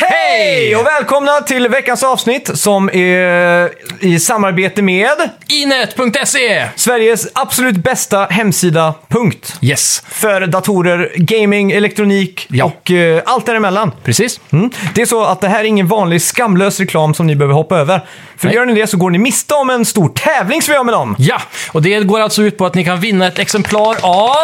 [0.00, 5.08] Hej och välkomna till veckans avsnitt som är i samarbete med
[5.48, 6.66] Inet.se!
[6.76, 9.56] Sveriges absolut bästa hemsida, punkt.
[9.60, 12.64] Yes, För datorer, gaming, elektronik Ja.
[12.64, 13.92] och eh, allt däremellan.
[14.04, 14.40] precis.
[14.52, 14.70] Mm.
[14.94, 17.76] Det är så att det här är ingen vanlig skamlös reklam som ni behöver hoppa
[17.78, 18.00] över.
[18.36, 18.56] För Nej.
[18.56, 20.94] gör ni det så går ni miste om en stor tävling som vi har med
[20.94, 21.16] dem.
[21.18, 21.40] Ja,
[21.72, 24.34] och det går alltså ut på att ni kan vinna ett exemplar av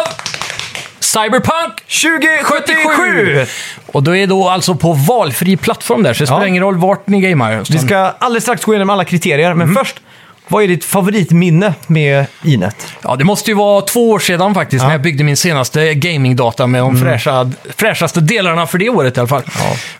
[1.15, 3.45] Cyberpunk 2077!
[3.91, 7.07] Och då är då alltså på valfri plattform där, så det spelar ingen roll vart
[7.07, 7.63] ni gamar.
[7.71, 9.75] Vi ska alldeles strax gå igenom alla kriterier, men Mm.
[9.75, 9.99] först,
[10.47, 12.87] vad är ditt favoritminne med Inet?
[13.01, 16.67] Ja, det måste ju vara två år sedan faktiskt, när jag byggde min senaste gamingdata
[16.67, 19.43] med de fräscha, fräschaste delarna för det året i alla fall.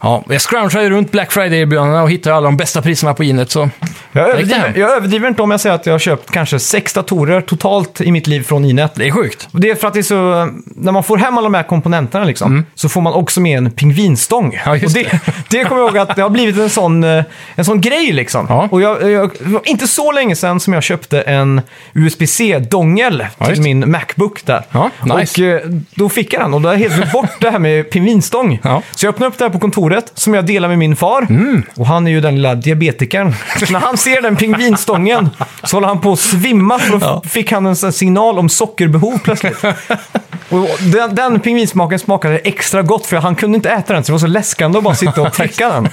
[0.02, 0.24] Ja.
[0.30, 3.70] jag scroungear ju runt Black Friday-erbjudandena och hittar alla de bästa priserna på Inet, så...
[4.12, 6.94] Jag det överdriver, jag överdriver inte om jag säger att jag har köpt kanske sex
[6.94, 8.96] datorer totalt i mitt liv från Inet.
[8.96, 9.48] Det är sjukt.
[9.52, 12.26] Det är för att det är så, när man får hem alla de här komponenterna
[12.26, 14.46] liksom, så får man också med en pingvinstång.
[14.46, 14.60] Mm.
[14.66, 15.20] Ja, just och det,
[15.50, 17.24] det kommer jag ihåg att det har blivit en sån, eh,
[17.56, 18.46] en sån grej liksom.
[18.50, 18.68] Ja.
[18.72, 21.62] Och jag, jag, det inte så länge sedan som jag köpte en
[21.94, 24.64] USB-C-dongel till min Macbook där.
[24.72, 25.42] Ja, nice.
[25.42, 25.62] Och eh,
[25.96, 28.60] då fick jag den och då har jag helt glömt bort det här med pingvinstång.
[28.64, 28.82] Ja.
[28.96, 31.22] Så jag öppnade upp det här på kontoret som jag delar med min far.
[31.22, 31.64] Mm.
[31.76, 33.34] Och han är ju den lilla diabetikern.
[33.72, 35.30] När han ser den pingvinstången
[35.64, 36.80] så håller han på att svimma.
[36.80, 39.64] För då fick han en sån signal om sockerbehov plötsligt.
[40.50, 44.12] och den, den pingvinsmaken smakade extra gott för han kunde inte äta den så det
[44.12, 45.90] var så läskande att bara sitta och täcka den.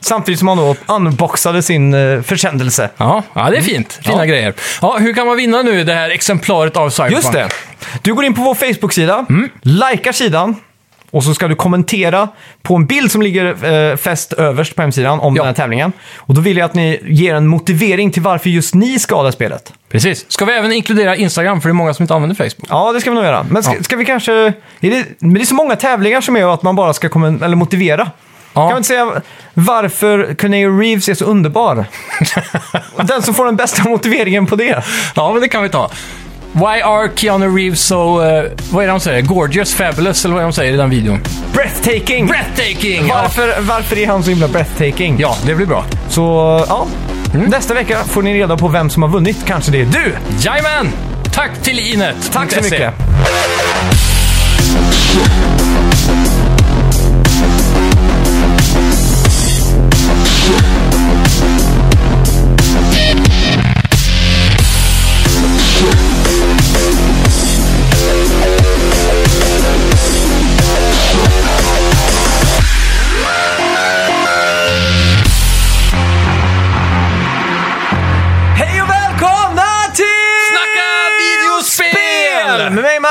[0.00, 2.90] Samtidigt som han då unboxade sin eh, försändelse.
[2.96, 3.85] Ja, ja det är fint.
[3.92, 4.24] Fina Ja.
[4.24, 4.54] grejer.
[4.82, 7.16] Ja, hur kan man vinna nu det här exemplaret av Cyberpunk?
[7.16, 7.48] Just det.
[8.02, 9.48] Du går in på vår Facebook-sida, Mm.
[9.62, 10.56] likar sidan
[11.10, 12.28] och så ska du kommentera
[12.62, 13.44] på en bild som ligger
[13.90, 15.42] eh, fäst överst på hemsidan om Ja.
[15.42, 15.92] den här tävlingen.
[16.16, 19.22] Och då vill jag att ni ger en motivering till varför just ni ska ha
[19.22, 19.72] det spelet.
[19.88, 20.24] Precis.
[20.28, 22.66] Ska vi även inkludera Instagram, för det är många som inte använder Facebook?
[22.70, 23.46] Ja, det ska vi nog göra.
[23.50, 23.82] Men ska, Ja.
[23.82, 24.32] ska vi kanske...
[24.32, 27.42] Är det, men det är så många tävlingar som är att man bara ska kommen,
[27.42, 28.10] eller motivera.
[28.56, 28.62] Ja.
[28.68, 29.22] Kan vi inte säga
[29.54, 31.84] varför Keanu Reeves är så underbar?
[33.04, 34.82] den som får den bästa motiveringen på det.
[35.14, 35.90] Ja, men det kan vi ta.
[36.52, 38.22] Why are Keanu Reeves so...
[38.22, 39.22] eh, vad är det de säger?
[39.22, 41.20] Gorgeous, fabulous, eller vad är de säger i den videon?
[41.52, 42.26] Breathtaking!
[42.26, 43.06] Breathtaking!
[43.08, 45.16] Ja, Varför, varför är han så himla breathtaking?
[45.18, 45.84] ja det blir bra.
[46.08, 46.22] Så
[46.68, 46.86] ja,
[47.34, 47.46] Mm.
[47.50, 49.36] nästa vecka får ni reda på vem som har vunnit.
[49.46, 50.14] Kanske det är du!
[50.40, 50.92] Jajamän!
[51.32, 52.32] Tack till Inet!
[52.32, 52.94] Tack så mycket!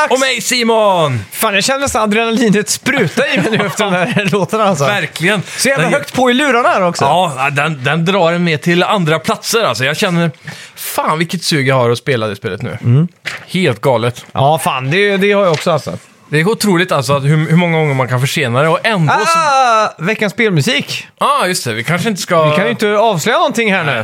[0.09, 0.13] Max!
[0.13, 1.19] Och mig Simon!
[1.31, 4.85] Fan, jag känner nästan adrenalinet spruta i mig nu efter den här låten alltså.
[4.85, 5.41] Verkligen.
[5.57, 7.05] Så jävla Den- högt på i lurarna här också.
[7.05, 9.85] Ja, den, den drar en med till andra platser alltså.
[9.85, 10.31] Jag känner,
[10.75, 12.77] fan vilket sug jag har att spela det spelet nu.
[12.83, 13.07] Mm.
[13.47, 14.25] Helt galet.
[14.31, 15.97] Ja, fan, det, det har jag också alltså.
[16.29, 19.13] Det är otroligt alltså att hur, hur många gånger man kan försena det och ändå
[19.13, 19.39] så...
[19.39, 21.07] Ah, veckans spelmusik.
[21.17, 21.73] ah, just det.
[21.73, 22.49] Vi kanske inte ska...
[22.49, 24.03] Vi kan ju inte avslöja någonting här nu.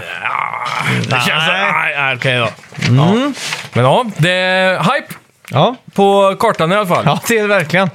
[1.04, 1.28] Det känns...
[1.48, 1.72] Nej.
[1.72, 2.50] Nej, nej, okej då.
[2.96, 3.14] Ja.
[3.74, 5.14] Men ja, det är hype
[5.52, 7.04] Ja, på kartan i alla fall.
[7.06, 7.90] ja det är det verkligen.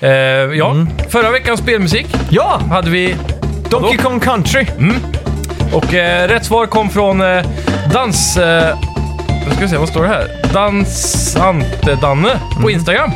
[0.00, 0.10] Eh,
[0.58, 0.74] ja.
[1.10, 3.16] Förra veckans spelmusik Ja, hade vi...
[3.70, 4.66] Donkey Kong Country.
[5.72, 7.44] Och eh, rätt svar kom från eh,
[7.92, 8.36] dans...
[8.36, 8.78] Eh,
[9.46, 10.28] vad ska vi se, vad står det här?
[10.52, 13.10] Dansante-Danne på Instagram.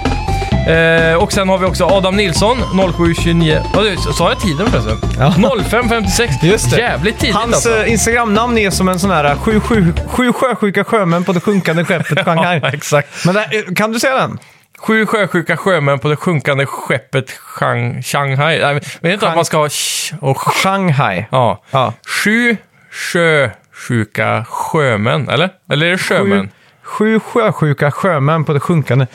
[0.67, 2.57] Eh, och sen har vi också Adam Nilsson,
[2.97, 3.63] 0729.
[3.75, 4.99] Vad sa jag tiden förresten?
[5.19, 5.35] Ja.
[5.65, 6.35] 0556.
[6.43, 6.77] Just det.
[6.81, 7.77] Jävligt tidigt Hans alltså.
[7.85, 11.85] eh, Instagramnamn är som en sån här sju, sju, sju sjösjuka sjömän på det sjunkande
[11.85, 12.61] skeppet Shanghai.
[12.63, 13.25] Ja, exakt.
[13.25, 14.39] Men där, eh, kan du säga den?
[14.79, 18.59] Sju sjösjuka sjömän på det sjunkande skeppet Shang, Shanghai.
[18.61, 20.63] Nej, vet inte att Shang- man ska ha sh och sh.
[20.63, 21.27] Shanghai.
[21.31, 21.63] Ja.
[21.71, 21.93] Ja.
[22.25, 22.57] Sju
[22.91, 25.51] sjösjuka sjömän, eller?
[25.73, 26.51] Eller är det sjömän?
[26.83, 29.07] Sju sjösjuka sjömän på det sjunkande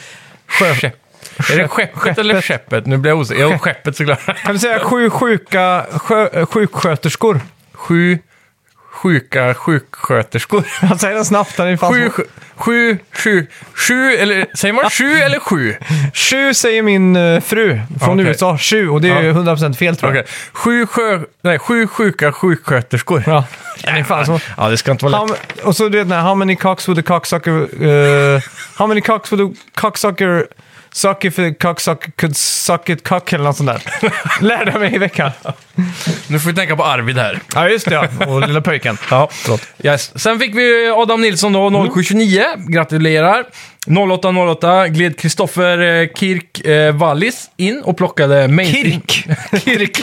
[0.48, 0.74] sjö...
[0.76, 0.96] Skepp.
[1.52, 2.86] Är det skeppet, eller skeppet?
[2.86, 3.42] Nu blir jag osäker.
[3.42, 4.44] Jo, skeppet såklart.
[4.44, 7.40] Kan du säga sju sjuka sjö, eh, sjuksköterskor?
[7.74, 8.20] Sju
[8.92, 10.64] sjuka sjuksköterskor.
[10.82, 11.58] Jag säger den snabbt.
[11.58, 12.24] Den är Sju, sju,
[12.56, 15.76] sju, sju, sju, eller säger man sju eller sju?
[16.14, 18.32] Sju säger min eh, fru från Okej.
[18.32, 18.58] USA.
[18.58, 19.34] Sju, och det är Ja.
[19.34, 20.22] 100% fel tror jag.
[20.22, 20.34] Okej.
[20.54, 23.24] Sju, sjö, nej, sju sjuka sjuksköterskor.
[23.28, 23.46] Ja.
[23.84, 24.40] Den fan så.
[24.58, 25.30] Ja, det ska inte vara lätt.
[25.62, 27.84] How, och så du vet, när, how many cocks would a cocksucker...
[27.86, 28.42] Uh,
[28.76, 30.48] how many cocks would a cocksucker
[30.94, 33.82] suck if a cocksucker could suck it cock eller något sånt där.
[34.42, 35.32] Lärde jag mig i veckan.
[36.28, 37.40] Nu får vi tänka på Arvid här.
[37.56, 38.26] Ja, just det ja.
[38.28, 38.98] Och lilla pojken.
[39.12, 39.30] Ja,
[39.84, 40.20] Yes.
[40.22, 42.44] Sen fick vi Adam Nilsson då, 0729.
[42.58, 43.44] Gratulerar.
[43.88, 49.26] 08.08 gled Kristoffer eh, Kirk eh, Wallis in och plockade main Kirk.
[49.64, 50.02] Kirk.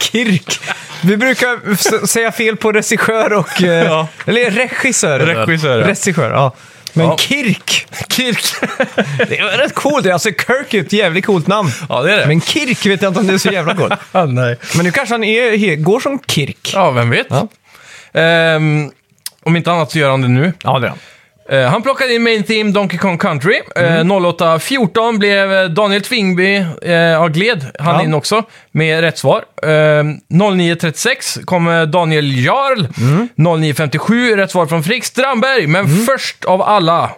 [0.00, 0.60] Kirk.
[1.02, 3.62] Vi brukar s- säga fel på regissör och...
[3.62, 4.06] eh.
[4.26, 5.18] Eller regissör.
[5.20, 5.86] Regissör, ja.
[5.88, 6.54] Regissör, ja.
[6.96, 7.16] Men Ja.
[7.18, 8.44] Kirk, Kirk.
[9.28, 10.06] det är rätt coolt.
[10.06, 11.70] Alltså Kirk är ett jävligt coolt namn.
[11.88, 12.26] ja, det är det.
[12.26, 13.92] Men Kirk vet jag inte om det är så jävla coolt.
[14.12, 14.56] Ah, nej.
[14.76, 16.70] Men nu kanske han är, he- går som Kirk.
[16.74, 17.26] Ja, vem vet?
[18.12, 18.90] Ehm,
[19.42, 20.52] om inte annat så gör han det nu.
[20.64, 20.98] Ja, det är han.
[21.50, 23.60] Eh, han plockade in Main Theme Donkey Kong Country.
[23.76, 28.02] Eh, 08.14 blev eh, Daniel Tvingby, eh, ja, gled han Ja.
[28.02, 28.42] in också,
[28.72, 29.44] med rätt svar.
[29.62, 32.86] Eh, 09.36 kom eh, Daniel Jarl.
[33.36, 35.66] 09.57 rätt svar från Frick Strandberg.
[35.66, 37.10] Men först av alla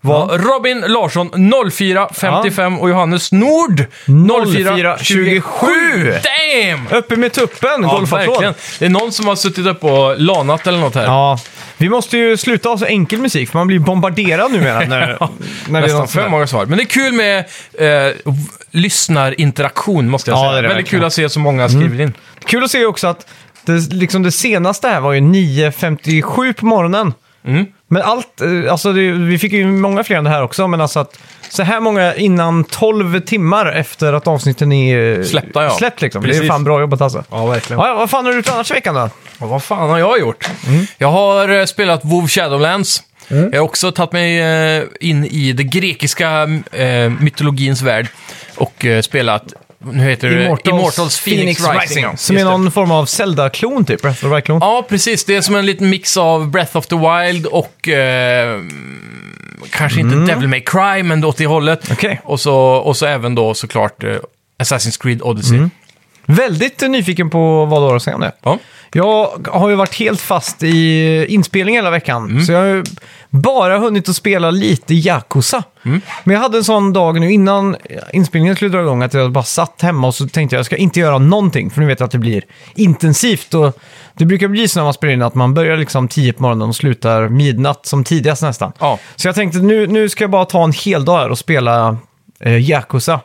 [0.00, 4.96] var Robin Larsson 04.55 och Johannes Nord 04.27.
[4.98, 6.12] 04.27.
[6.22, 6.98] Damn!
[6.98, 8.28] Uppe med tuppen, Ja, golfapplåd.
[8.28, 8.54] verkligen.
[8.78, 11.04] Det är någon som har suttit upp och lanat eller något här.
[11.04, 11.38] Ja,
[11.82, 15.08] vi måste ju sluta ha så enkel musik för man blir bombarderad numera när, när
[15.70, 16.66] det är Nästan något för många svar.
[16.66, 18.32] Men det är kul med eh, v-
[18.70, 20.52] lyssnarinteraktion, måste jag Ja, säga.
[20.52, 21.00] det är det Väldigt verkligen.
[21.00, 22.12] kul att se så många skriver in.
[22.44, 23.26] Kul att se också att
[23.64, 27.14] det, liksom det senaste här var ju 9.57 på morgonen.
[27.44, 27.66] Mm.
[27.88, 30.80] Men allt, eh, alltså det, vi fick ju många fler än det här också, men
[30.80, 31.18] alltså att
[31.52, 35.70] så här många innan 12 timmar efter att avsnitten är eh, Släppta, ja.
[35.70, 36.22] släppt liksom.
[36.22, 36.42] Det Precis.
[36.42, 37.24] är fan bra jobbat alltså.
[37.30, 37.80] Ja, verkligen.
[37.80, 39.10] Ja, ja, vad fan har du gjort annars i veckan då?
[39.38, 40.50] Och vad fan har jag gjort?
[40.68, 40.86] Mm.
[40.98, 43.02] Jag har eh, spelat WoW Shadowlands.
[43.28, 44.40] Jag har också tagit mig
[44.78, 48.08] eh, in i det grekiska eh, mytologins värld
[48.56, 52.04] och eh, spelat, nu heter det Immortals, Phoenix, Rising.
[52.04, 52.16] ja.
[52.16, 52.58] Som är Just det.
[52.58, 54.58] någon form av Zelda-klon typ, Breath of the Wild-klon.
[54.60, 55.24] Ja, precis.
[55.24, 58.60] Det är som en liten mix av Breath of the Wild och eh,
[59.70, 61.86] kanske inte Devil May Cry, men åt det hållet.
[61.86, 61.96] Mm.
[61.98, 62.20] Okej.
[62.24, 64.16] Och, så, och så även då såklart eh,
[64.62, 65.56] Assassin's Creed Odyssey.
[65.56, 65.70] Mm.
[66.26, 68.32] Väldigt nyfiken på vad du har att säga om det.
[68.42, 68.58] Ja.
[68.94, 72.30] Jag har ju varit helt fast i inspelning hela veckan.
[72.30, 72.42] Mm.
[72.42, 72.84] Så jag har ju
[73.30, 75.62] bara hunnit att spela lite Yakuza.
[75.84, 76.00] Mm.
[76.24, 77.76] Men jag hade en sån dag nu innan
[78.12, 80.76] inspelningen skulle dra igång att jag bara satt hemma och så tänkte jag jag ska
[80.76, 81.70] inte göra någonting.
[81.70, 82.42] För nu vet jag att det blir
[82.74, 83.54] intensivt.
[83.54, 83.78] Och
[84.14, 86.68] det brukar bli så när man spelar in att man börjar liksom 10 på morgonen
[86.68, 88.72] och slutar midnatt som tidigast nästan.
[88.78, 88.98] Ja.
[89.16, 91.96] Så jag tänkte nu, nu ska jag bara ta en hel dag här och spela
[92.40, 93.20] eh, Yakuza.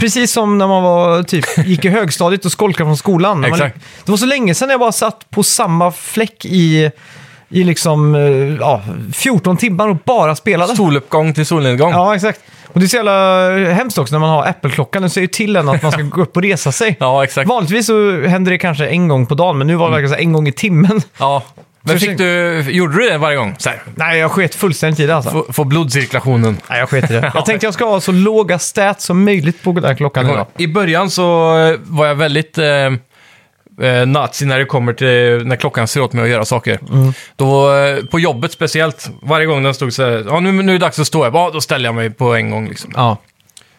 [0.00, 0.06] Mm.
[0.06, 3.40] Precis som när man var, typ, gick i högstadiet och skolkade från skolan.
[3.40, 3.84] När man, Exakt.
[4.04, 6.90] det var så länge sedan jag bara satt på samma fläck i,
[7.48, 8.20] i liksom, eh,
[8.60, 8.82] ja,
[9.12, 10.76] 14 timmar och bara spelade.
[10.76, 11.90] Soluppgång till solnedgång.
[11.90, 12.40] Ja, exakt.
[12.72, 15.02] Och det är så jävla hemskt också när man har Apple-klockan.
[15.02, 16.96] Den säger ju till en att man ska gå upp och resa sig.
[17.00, 17.48] Ja, exakt.
[17.48, 20.14] Vanligtvis så händer det kanske en gång på dagen, men nu var det verkligen så
[20.14, 21.02] här en gång i timmen.
[21.18, 21.42] Ja.
[21.82, 23.54] Men fick du, gjorde du det varje gång?
[23.58, 25.30] Så här, Nej, jag sket fullständigt i det alltså.
[25.30, 26.56] få, få blodcirkulationen.
[26.70, 27.30] Nej, jag sket i det.
[27.34, 30.46] Jag tänkte jag ska ha så låga stats som möjligt på den här klockan idag.
[30.56, 35.56] I början så eh, var jag väldigt eh, eh, nazi när det kommer till när
[35.56, 36.78] klockan ser åt mig att göra saker.
[36.92, 37.12] Mm.
[37.36, 40.78] Då, eh, på jobbet speciellt, varje gång den stod så här, ja nu, nu är
[40.78, 42.92] det dags att stå, jag bara, "Ja, då ställer jag mig på en gång liksom.
[42.96, 43.16] Ja.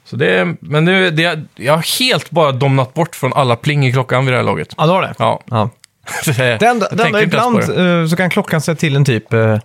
[0.05, 3.91] Så det, men nu, det, jag har helt bara domnat bort från alla pling i
[3.93, 4.73] klockan vid det här laget.
[4.77, 5.13] ja, det var det.
[5.19, 5.41] Ja.
[5.49, 5.69] Ja.
[6.25, 9.33] Det, enda, jag det enda ibland eh, så kan klockan säga till en typ...
[9.33, 9.57] eh,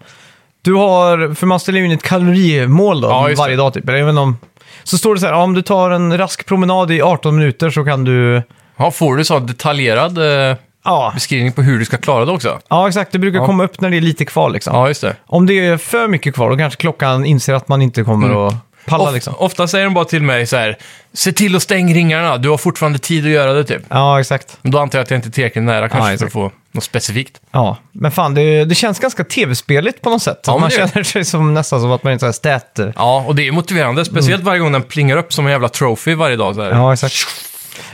[0.62, 3.62] du har, för man ställer in ett kalorimål då, Ja, varje det.
[3.62, 3.88] dag typ.
[3.88, 4.36] Även om,
[4.84, 7.84] så står det så här, om du tar en rask promenad i 18 minuter så
[7.84, 8.42] kan du...
[8.76, 10.18] Ja, får du så detaljerad
[10.50, 12.58] eh, Ja, beskrivning på hur du ska klara det också?
[12.68, 13.12] ja exakt.
[13.12, 13.46] Det brukar Ja.
[13.46, 14.74] komma upp när det är lite kvar liksom.
[14.76, 15.16] Ja, just det.
[15.26, 18.38] Om det är för mycket kvar då kanske klockan inser att man inte kommer Mm.
[18.38, 18.54] att
[18.86, 19.34] palla Of, liksom.
[19.38, 20.78] Ofta säger de bara till mig så här,
[21.12, 23.82] se till att stänga ringarna, du har fortfarande tid att göra det typ.
[23.88, 24.58] Ja, exakt.
[24.62, 26.26] Men då antar jag att jag inte är tillräckligt nära kanske för exakt.
[26.26, 27.40] att få något specifikt.
[27.50, 30.40] Ja, men fan det, det känns ganska tv-speligt på något sätt.
[30.46, 33.48] Ja, man känner sig som, nästan som att man är en eh, Ja, och det
[33.48, 34.04] är motiverande.
[34.04, 36.54] Speciellt varje gång den plingar upp som en jävla trophy varje dag.
[36.54, 36.70] Så här.
[36.70, 36.82] Mm.
[36.82, 37.14] Ja, exakt.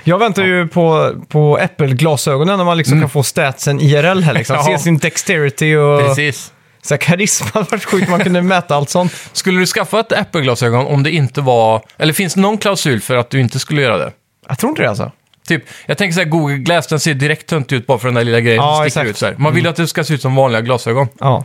[0.04, 4.56] Jag väntar ju på, på Apple-glasögonen när man liksom kan få statsen IRL här liksom.
[4.56, 4.66] Mm.
[4.72, 4.78] Ja.
[4.78, 6.52] Se sin dexterity och Precis.
[6.84, 7.48] Så här, karisma.
[7.54, 9.12] Det var sjukt man kunde mäta allt sånt.
[9.32, 11.82] Skulle du skaffa ett Apple-glasögon om det inte var...
[11.96, 14.12] Eller finns det någon klausul för att du inte skulle göra det?
[14.48, 15.10] Jag tror inte det alltså.
[15.46, 18.14] Typ, jag tänker så här, Google Glass, den ser direkt tunt ut bara för den
[18.14, 19.10] där lilla grejen Ja, som sticker exakt.
[19.10, 19.34] ut så här.
[19.38, 21.08] Man vill ju att det ska se ut som vanliga glasögon.
[21.20, 21.44] Ja.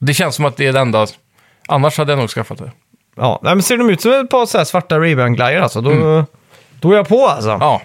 [0.00, 1.06] Det känns som att det är det enda...
[1.68, 2.72] Annars hade jag nog skaffat det.
[3.16, 3.40] ja.
[3.42, 6.24] Nej, men ser de ut som ett par så här svarta Ray-Ban-glajjor alltså, då,
[6.80, 7.48] då är jag på alltså.
[7.50, 7.60] Mm.
[7.60, 7.82] Ja,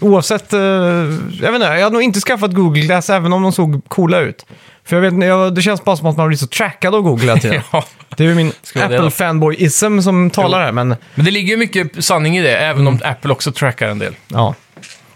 [0.00, 3.52] Oavsett, eh, jag vet inte, jag hade nog inte skaffat Google Glass även om de
[3.52, 4.46] såg coola ut.
[4.84, 7.02] För jag vet inte, jag, det känns bara som att man blir så trackad av
[7.02, 7.60] Google hela tiden.
[7.72, 7.84] ja.
[8.16, 9.02] Det är ju min Ska det då?
[9.02, 12.94] Apple-fanboy-ism som talar här, men Men det ligger ju mycket sanning i det, även Mm.
[12.94, 14.14] om Apple också trackar en del.
[14.28, 14.54] ja.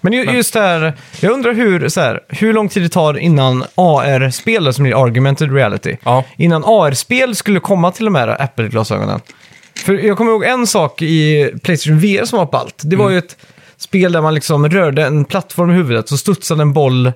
[0.03, 3.19] Men ju, just det här, jag undrar hur, så här, hur lång tid det tar
[3.19, 6.25] innan AR-spel, som blir augmented reality, Ja.
[6.37, 9.21] innan AR-spel skulle komma till de här Apple-glasögonen.
[9.85, 12.75] För jag kommer ihåg en sak i Playstation VR som var ballt.
[12.85, 13.13] Det var Mm.
[13.13, 13.37] ju ett
[13.83, 17.13] spel där man liksom rörde en plattform i huvudet, så studsade en boll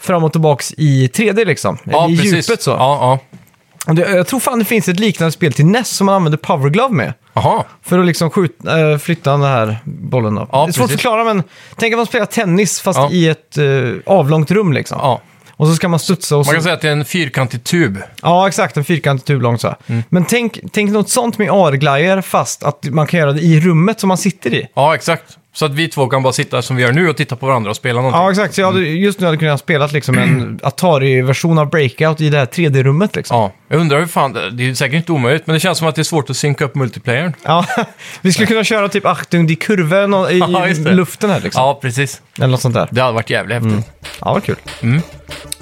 [0.00, 1.78] fram och tillbaks i 3D liksom.
[1.84, 2.48] Ja, I precis.
[2.48, 2.70] djupet så.
[2.70, 3.38] Ja, ja.
[3.86, 6.38] Och det, jag tror fan det finns ett liknande spel till NES som man använder
[6.38, 7.14] Power Glove med.
[7.32, 7.64] Jaha.
[7.82, 10.34] För att liksom skjuta, äh, flytta den här bollen.
[10.34, 10.48] Då.
[10.52, 11.42] Ja, det är svårt att förklara, men
[11.76, 13.10] tänk att man spelar tennis fast Ja.
[13.12, 13.64] i ett eh,
[14.06, 14.98] avlångt rum liksom.
[15.00, 15.20] Ja.
[15.56, 16.52] Och så ska man studsa och Man så...
[16.52, 17.98] kan säga att det är en fyrkantig tub.
[18.22, 18.76] Ja, exakt.
[18.76, 19.74] En fyrkantig tub långt så.
[19.86, 20.02] Mm.
[20.08, 24.00] Men tänk, tänk något sånt med AR-glajjor fast att man kan göra det i rummet
[24.00, 24.66] som man sitter i.
[24.74, 25.38] Ja, exakt.
[25.54, 27.70] Så att vi två kan bara sitta som vi gör nu och titta på varandra
[27.70, 28.20] och spela någonting.
[28.22, 28.54] Ja, exakt.
[28.54, 32.28] Så jag hade, just nu hade jag kunnat spela liksom en Atari-version av Breakout i
[32.30, 33.36] det här 3D-rummet liksom.
[33.36, 35.94] Ja, jag undrar hur fan, det är säkert inte omöjligt, men det känns som att
[35.94, 37.32] det är svårt att synka upp multiplayern.
[37.42, 37.66] Ja,
[38.20, 40.92] vi skulle kunna köra typ Achtung die Kurve nå- i, Ja, i just det.
[40.92, 41.62] luften här liksom.
[41.62, 42.22] Ja, precis.
[42.38, 42.88] Eller något sånt där.
[42.90, 43.86] Det hade varit jävligt häftigt.
[44.20, 44.56] Ja, vad kul.
[44.82, 45.02] Mm.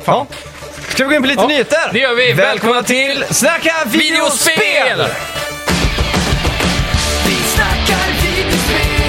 [0.04, 0.26] Ja.
[0.88, 1.78] Ska vi gå in på lite Ja, nyheter?
[1.92, 2.32] det gör vi.
[2.32, 4.54] Välkomna till Snacka videospel!
[4.56, 5.06] Videospel!
[7.26, 8.99] Vi snackar videospel,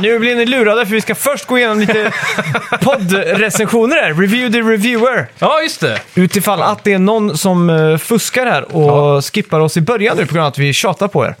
[0.00, 2.12] Nu blir ni lurade för vi ska först gå igenom lite
[2.80, 4.14] poddrecensioner här.
[4.14, 5.26] Review the reviewer.
[5.38, 6.00] Ja, just det.
[6.14, 10.26] Utifall att det är någon som eh, fuskar här och skippar oss i början nu
[10.26, 11.36] på grund av att vi tjatar på er.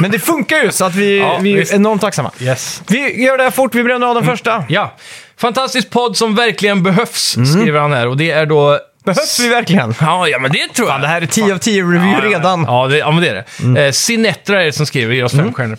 [0.00, 2.30] Men det funkar ju så att vi, Ja, vi är enormt tacksamma.
[2.40, 2.82] Yes.
[2.88, 4.64] Vi gör det här fort, vi bränner av den första.
[4.68, 4.94] Ja.
[5.36, 8.08] Fantastisk podd som verkligen behövs, skriver han här.
[8.08, 8.78] Och det är då...
[9.04, 9.94] Behövs vi verkligen?
[10.00, 10.94] Ja, ja men det tror jag.
[10.94, 12.64] Fan, det här är 10 av 10 review redan.
[12.68, 13.86] Ja, det, ja, men det är det.
[13.86, 15.78] Eh, Sinetra är det som skriver, ger oss fem stjärnor.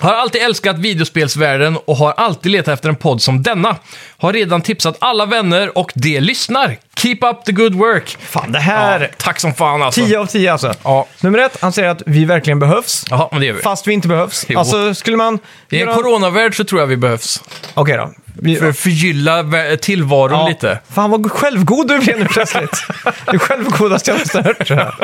[0.00, 3.76] Har alltid älskat videospelsvärlden och har alltid letat efter en podd som denna.
[4.18, 6.76] Har redan tipsat alla vänner och de lyssnar.
[6.96, 8.16] Keep up the good work.
[8.20, 9.00] Fan, det här...
[9.00, 10.00] Ja, tack som fan alltså.
[10.04, 10.74] 10 av 10 alltså.
[10.82, 11.06] Ja.
[11.20, 13.04] Nummer ett, han säger att vi verkligen behövs.
[13.10, 13.62] Jaha, men det gör vi.
[13.62, 14.46] Fast vi inte behövs.
[14.48, 14.58] Jo.
[14.58, 15.38] Alltså, skulle man...
[15.70, 17.42] I en göra- coronavärld så tror jag vi behövs.
[17.74, 18.12] Okej då.
[18.42, 18.56] Vi...
[18.56, 20.48] För att förgylla vä- tillvaron Ja.
[20.48, 20.78] lite.
[20.94, 22.84] Fan vad självgod du blev nu plötsligt.
[23.32, 24.66] det självgodaste jag någonsin hört.
[24.66, 24.94] tror jag.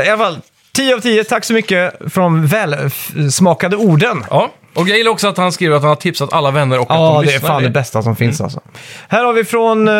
[0.00, 0.38] Eh, I alla fall,
[0.78, 1.24] 10 av 10.
[1.24, 4.24] Tack så mycket för de välsmakade orden.
[4.30, 6.90] Ja, och jag gillar också att han skriver att han har tipsat alla vänner och
[6.90, 7.48] att Ja, de det är lyssnar.
[7.48, 8.60] fan det bästa som finns alltså.
[9.08, 9.94] Här har vi från eh,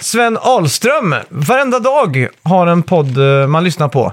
[0.00, 1.14] Sven Ahlström.
[1.28, 4.12] Varenda dag har en podd eh, man lyssnar på.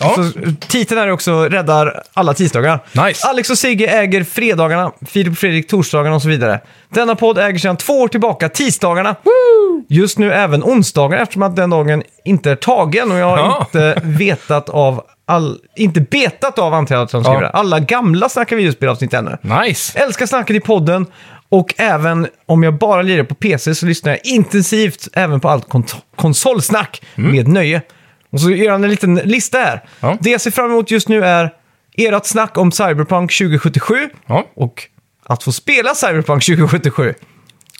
[0.00, 0.14] Ja.
[0.14, 0.30] Så,
[0.68, 2.78] titeln är också Räddar alla tisdagar.
[3.06, 3.26] Nice.
[3.28, 6.60] Alex och Sigge äger fredagarna, Filip och Fredrik torsdagarna och så vidare.
[6.88, 9.14] Denna podd äger sedan två år tillbaka tisdagarna.
[9.88, 13.58] Just nu även onsdagarna eftersom att den dagen inte är tagen och jag har Ja.
[13.60, 17.42] inte vetat av all, inte betat av antar jag att de skriver.
[17.42, 17.48] Ja.
[17.48, 19.36] Alla gamla snackar videospelavsnitt ännu.
[19.42, 19.98] Nice.
[19.98, 21.06] Älskar snacket i podden
[21.48, 25.68] och även om jag bara lirar på PC så lyssnar jag intensivt även på allt
[25.68, 27.82] kont- konsolsnack med nöje.
[28.30, 29.84] Och så gör han en liten lista här.
[30.00, 30.16] Ja.
[30.20, 31.50] Det jag ser fram emot just nu är
[31.96, 34.46] ert snack om Cyberpunk 2077 Ja.
[34.54, 34.84] och
[35.26, 37.14] att få spela Cyberpunk 2077.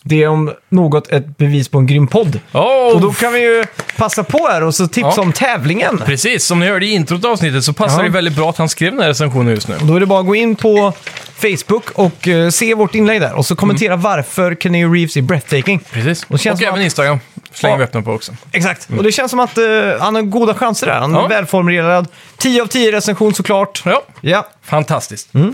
[0.03, 2.39] Det är om något ett bevis på en grym podd.
[2.53, 3.65] Oh, Och då kan vi ju
[3.97, 5.21] passa på här och så tipsa Ja.
[5.21, 5.97] om tävlingen.
[6.05, 8.03] Precis, som ni hörde i introt av avsnittet så passar Ja.
[8.03, 9.75] det väldigt bra att han skrev den här recensionen just nu.
[9.75, 10.93] Och då är det bara att gå in på
[11.35, 15.79] Facebook och eh, se vårt inlägg där och så kommentera varför Keanu Reeves är breathtaking.
[15.91, 16.23] Precis.
[16.23, 17.19] Och Och även att- Instagram
[17.53, 17.85] slänger Ja.
[17.85, 18.31] vi den på också.
[18.51, 18.87] Exakt.
[18.97, 19.63] Och det känns som att eh,
[19.99, 20.93] han har goda chanser där.
[20.99, 21.27] Han är Ja.
[21.27, 22.07] välformulerad.
[22.37, 23.81] 10 av 10 recension såklart.
[23.85, 24.47] Ja, Ja.
[24.65, 25.33] fantastiskt.
[25.33, 25.53] Mm.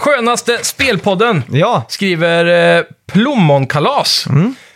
[0.00, 1.84] Skönaste spelpodden Ja.
[1.88, 4.26] skriver eh, Plommonkalas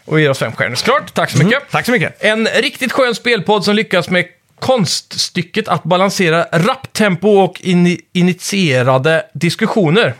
[0.04, 0.74] och ger oss fem stjärnor.
[0.74, 1.62] Såklart, tack så mycket.
[1.70, 2.22] Tack så mycket.
[2.24, 4.24] En riktigt skön spelpodd som lyckas med
[4.60, 10.14] konststycket att balansera rapptempo och ini- initierade diskussioner.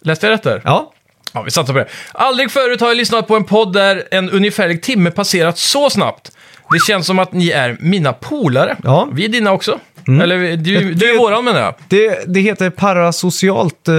[0.00, 0.60] Läste jag rätt där?
[0.64, 0.92] Ja.
[1.32, 1.88] Ja, vi satsar på det.
[2.12, 6.30] Aldrig förut har jag lyssnat på en podd där en ungefärlig timme passerat så snabbt.
[6.72, 8.76] Det känns som att ni är mina polare.
[8.84, 9.08] Ja.
[9.12, 9.80] Vi är dina också.
[10.06, 11.74] Eller vi- du, du är våran menar jag.
[11.88, 13.88] Det, det heter parasocialt...
[13.88, 13.94] eh,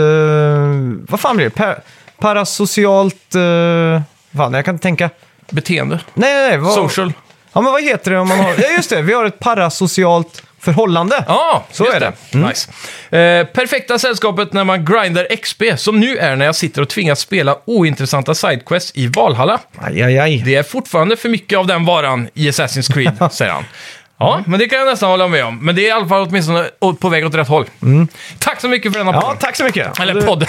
[1.09, 1.51] vad fan blir det?
[1.51, 1.75] Pa,
[2.19, 3.35] parasocialt...
[3.35, 4.01] Uh,
[4.37, 5.09] fan, jag kan inte tänka.
[5.49, 5.99] Beteende.
[6.13, 6.57] Nej, nej, nej.
[6.57, 7.13] Vad, Social.
[7.53, 8.53] Ja, men vad heter det om man har...
[8.57, 9.01] Ja, just det.
[9.01, 11.23] Vi har ett parasocialt förhållande.
[11.27, 12.11] Ja, Så just är det.
[12.33, 12.47] Mm.
[12.49, 12.69] Nice.
[13.17, 17.19] Eh, perfekta sällskapet när man grindar XP, som nu är när jag sitter och tvingas
[17.19, 19.59] spela ointressanta sidequests i Valhalla.
[19.77, 20.41] Aj, aj, aj.
[20.45, 23.63] Det är fortfarande för mycket av den varan i Assassin's Creed, säger han.
[24.19, 25.59] Ja, men det kan jag nästan hålla med om.
[25.65, 27.65] Men det är i alla fall åtminstone på väg åt rätt håll.
[28.39, 29.21] Tack så mycket för denna Mm.
[29.23, 29.39] Ja, podd.
[29.39, 29.99] tack så mycket.
[29.99, 30.45] Eller podd.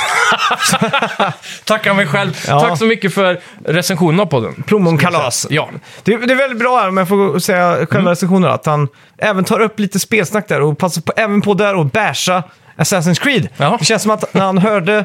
[1.65, 2.45] Tackar mig själv.
[2.49, 2.61] Ja.
[2.61, 4.63] Tack så mycket för recensionen av podden.
[4.67, 5.47] Plommonkalas.
[5.51, 5.69] Ja.
[6.03, 9.45] Det, det är väldigt bra här, om jag får säga själva recensionen, att han även
[9.45, 12.43] tar upp lite spelsnack där och passar på, även på där och basha
[12.77, 13.49] Assassin's Creed.
[13.57, 13.77] Ja.
[13.79, 15.05] Det känns som att när han hörde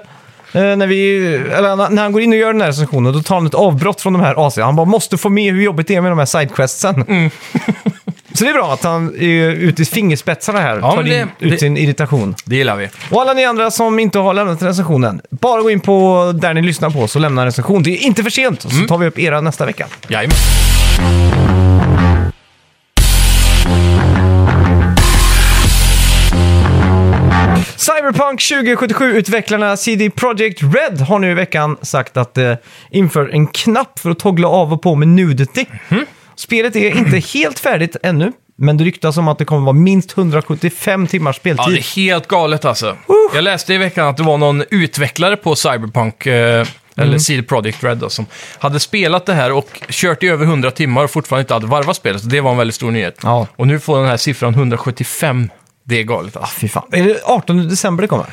[0.53, 3.19] Eh, när, vi, eller när- när han går in och gör den här recensionen, då
[3.21, 4.57] tar han ett avbrott från de här AC.
[4.57, 7.05] Han bara måste få med hur jobbigt det är med de här sidequestsen.
[8.29, 8.35] Mm.
[8.37, 11.27] Så det är bra att han är ute i fingerspetsarna här, Ja, tar det- in,
[11.39, 12.35] ut det- sin irritation.
[12.45, 12.89] Det gillar vi.
[13.09, 16.61] Och alla ni andra som inte har lämnat recensionen, bara gå in på där ni
[16.61, 17.83] lyssnar på oss och lämna en recension.
[17.83, 18.77] Det är inte för sent, Mm.
[18.81, 19.87] så tar vi upp era nästa vecka.
[20.07, 20.37] Jajamän.
[27.77, 32.57] Cyberpunk 2077-utvecklarna CD Projekt Red har nu i veckan sagt att det
[32.91, 35.65] inför en knapp för att toggla av och på med nudity.
[35.89, 36.05] Mhm.
[36.39, 40.17] Spelet är inte helt färdigt ännu, men det ryktas om att det kommer vara minst
[40.17, 41.73] 175 timmars Ja, speltid.
[41.75, 42.97] det är helt galet alltså.
[43.33, 46.67] Jag läste i veckan att det var någon utvecklare på Cyberpunk, eh,
[46.97, 48.25] eller CD Projekt Red då, som
[48.59, 51.95] hade spelat det här och kört i över 100 timmar och fortfarande inte hade varvat
[51.95, 52.21] spelet.
[52.21, 53.19] Så det var en väldigt stor nyhet.
[53.23, 53.47] Ja.
[53.55, 55.49] Och nu får den här siffran 175.
[55.83, 56.59] Det är galet alltså.
[56.59, 56.89] Fy fan.
[56.91, 58.25] Är det 18 december det kommer?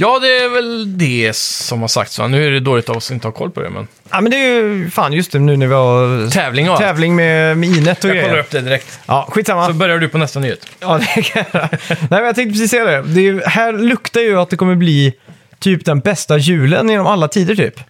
[0.00, 2.18] Ja, det är väl det som har sagts.
[2.18, 2.28] va?
[2.28, 3.88] Nu är det dåligt av oss att inte ha koll på det, men...
[4.10, 6.82] Ja, men det är ju fan just det nu när vi har Tävling och allt.
[6.84, 8.38] tävling med, med Inet och Jag kollar grejer.
[8.44, 9.00] upp det direkt.
[9.06, 9.66] Ja, skitsamma.
[9.66, 10.66] Så börjar du på nästa nyhet.
[10.80, 11.68] Ja, det kan jag.
[11.88, 13.02] Nej, men jag tänkte precis säga det.
[13.02, 15.12] det är, ju- här luktar ju att det kommer bli
[15.58, 17.80] typ den bästa julen genom alla tider typ.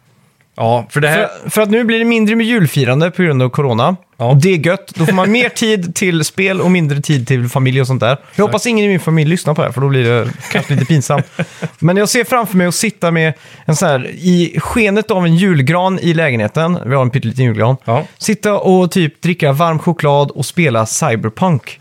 [0.59, 1.29] Ja, för det här...
[1.43, 3.97] För, för att nu blir det mindre med julfirande på grund av corona.
[4.17, 4.31] Ja.
[4.31, 4.93] Och det är gött.
[4.95, 8.19] Då får man mer tid till spel och mindre tid till familj och sånt där.
[8.35, 10.75] Jag hoppas ingen i min familj lyssnar på det här, för då blir det kanske
[10.75, 11.27] lite pinsamt.
[11.79, 13.33] Men jag ser framför mig att sitta med
[13.65, 16.79] en sån här, i skenet av en julgran i lägenheten.
[16.87, 17.77] Vi har en pytteliten julgran.
[17.85, 18.05] Ja.
[18.19, 21.81] Sitta och typ dricka varm choklad och spela Cyberpunk.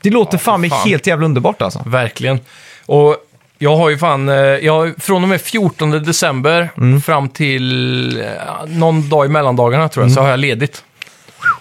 [0.00, 1.82] Det låter fan mig helt jävla underbart alltså.
[1.86, 2.40] Verkligen.
[2.86, 3.16] Och
[3.58, 7.00] jag har ju fan, eh, jag från och med 14 december Mm.
[7.00, 8.26] fram till eh,
[8.66, 10.84] någon dag i mellandagarna tror jag, så har jag ledigt.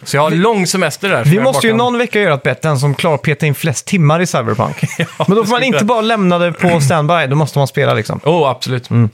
[0.04, 1.16] Så jag har lång semester där.
[1.18, 1.30] Mm.
[1.30, 3.46] Vi jag måste ju kan- någon vecka göra ett bett, den som klarar att peta
[3.46, 4.78] in flest timmar i Cyberpunk.
[5.28, 8.20] Men då får man inte bara lämna det på standby, då måste man spela liksom.
[8.24, 8.90] Oh, absolut.
[8.90, 9.10] Mm.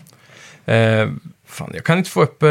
[0.66, 1.10] Eh,
[1.48, 2.44] fan, jag kan inte få upp...
[2.44, 2.50] Eh,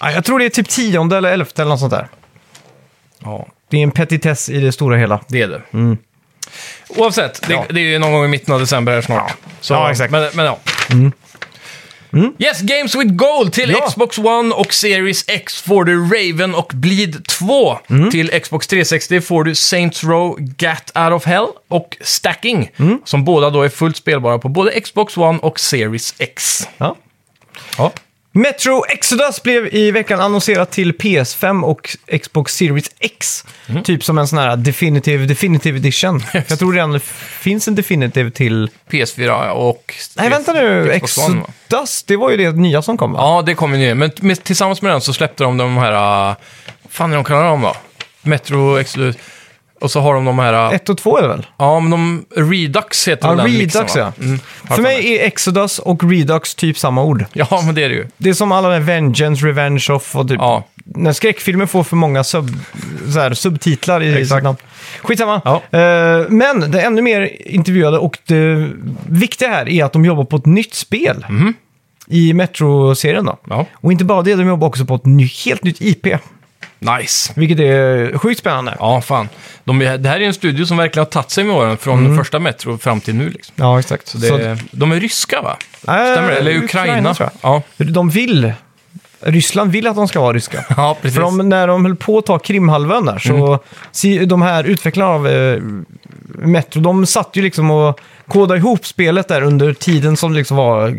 [0.00, 2.08] Ja, Jag tror det är typ tionde eller elfte eller något sånt där.
[3.18, 5.20] ja, Det är en petitess i det stora hela.
[5.28, 5.62] det är det.
[6.88, 7.64] Oavsett, det, Ja.
[7.70, 9.34] det är ju någon gång i mitten av december här snart.
[9.60, 10.10] Så, Ja, exakt.
[10.12, 10.58] Men, men ja.
[12.38, 13.86] Yes, Games with Gold till Ja.
[13.88, 17.78] Xbox One och Series X får du Raven och Bleed 2.
[18.10, 22.70] Till Xbox 360 får du Saints Row, Gat Out of Hell och Stacking.
[23.04, 26.68] Som båda då är fullt spelbara på både Xbox One och Series X.
[26.78, 26.96] Ja.
[27.78, 27.92] Ja.
[28.32, 33.44] Metro Exodus blev i veckan annonserat till PS5 och Xbox Series X.
[33.66, 33.82] Mm.
[33.82, 36.22] Typ som en sån här Definitive, Definitive Edition.
[36.32, 38.70] Jag tror redan det finns en Definitive till...
[38.90, 39.94] PS4 och...
[40.16, 40.92] Nej, vänta nu.
[40.94, 41.46] Xbox One, va?
[41.68, 43.18] Exodus, det var ju det nya som kom va?
[43.20, 46.30] Ja, det kommer ju Men med, tillsammans med den så släppte de de här...
[46.30, 46.36] Uh,
[46.88, 47.76] fan är de kallar dem då?
[48.22, 49.16] Metro Exodus.
[49.80, 50.68] Och så har de de här...
[50.68, 51.46] Uh, Ett och två är det väl?
[51.56, 52.24] ja, men de...
[52.36, 54.12] Redux heter Ja, den Redux mixen, ja.
[54.24, 54.38] Mm,
[54.68, 57.24] För mig är Exodus och Redux typ samma ord.
[57.32, 58.06] Ja, men det är det ju.
[58.16, 60.38] Det är som alla där Vengeance, Revenge of och typ...
[60.40, 60.64] Ja.
[60.84, 62.50] När skräckfilmer får för många sub,
[63.12, 64.56] så här, subtitlar i sitt namn.
[65.02, 65.40] Skitsamma.
[65.44, 65.78] Ja.
[65.78, 68.70] Eh, men det är ännu mer intervjuade och det
[69.08, 71.26] viktiga här är att de jobbar på ett nytt spel.
[72.06, 73.38] I Metro-serien då.
[73.48, 73.66] Ja.
[73.72, 76.06] Och inte bara det, de jobbar också på ett ny, helt nytt IP.
[76.78, 77.32] Nice.
[77.36, 78.76] Vilket är sjukt spännande.
[78.78, 79.28] Ja, fan.
[79.64, 82.16] De, är- det här är en studio som verkligen har tagit sig med åren från
[82.16, 83.30] första Metro fram till nu.
[83.30, 83.54] Liksom.
[83.56, 84.08] Ja, exakt.
[84.08, 85.56] Så det, de är ryska, va?
[85.82, 86.36] Stämmer det?
[86.36, 87.14] Eller Ukraina?
[87.14, 87.62] tror Ja.
[87.76, 87.86] jag.
[87.92, 88.52] De vill...
[89.20, 90.64] Ryssland vill att de ska vara ryska.
[90.76, 91.16] ja, precis.
[91.16, 93.58] För de, när de höll på att ta Krimhalvön där, så
[93.92, 95.58] si- de här utvecklarna av eh,
[96.34, 100.56] Metro, de satt ju liksom och kodade ihop spelet där under tiden som det liksom
[100.56, 100.98] var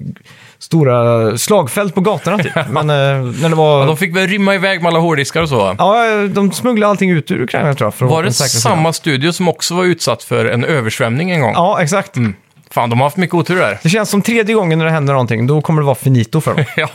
[0.60, 2.54] stora slagfält på gatorna typ.
[2.70, 2.96] Men eh,
[3.42, 3.80] när det var...
[3.80, 5.76] Ja, de fick väl rymma iväg med alla hårddiskar och så.
[5.78, 7.94] Ja, de smugglade allting ut ur Ukraina tror jag.
[7.94, 11.54] För Var det samma studio som också var utsatt för en översvämning en gång?
[11.54, 12.18] Ja, exakt.
[12.18, 12.34] Mm.
[12.72, 13.80] Fan, de har haft mycket otur där.
[13.84, 16.54] Det känns som tredje gången när det händer någonting, då kommer det vara finito för
[16.56, 16.64] dem.
[16.78, 16.90] ja.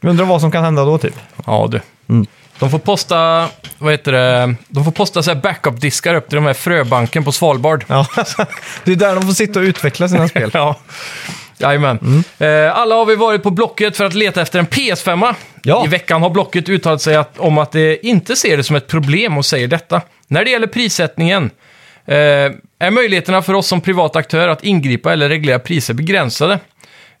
[0.00, 1.14] Undrar vad som kan hända då typ.
[1.46, 1.80] ja, du.
[2.58, 6.46] De får posta, vad heter det, de får posta så här backup-diskar upp till de
[6.46, 7.84] här fröbanken på Svalbard.
[7.88, 8.06] Ja,
[8.84, 10.50] det är där de får sitta och utveckla sina spel.
[10.54, 10.76] Ja.
[11.58, 12.24] Jajamän.
[12.38, 15.34] Eh, alla har vi varit på Blocket för att leta efter en PS5.
[15.62, 15.84] Ja.
[15.84, 18.86] I veckan har Blocket uttalat sig att, om att det inte ser det som ett
[18.86, 20.00] problem och säger detta.
[20.28, 21.50] När det gäller prissättningen
[22.06, 22.16] eh,
[22.78, 26.58] är möjligheterna för oss som privat aktör att ingripa eller reglera priser begränsade.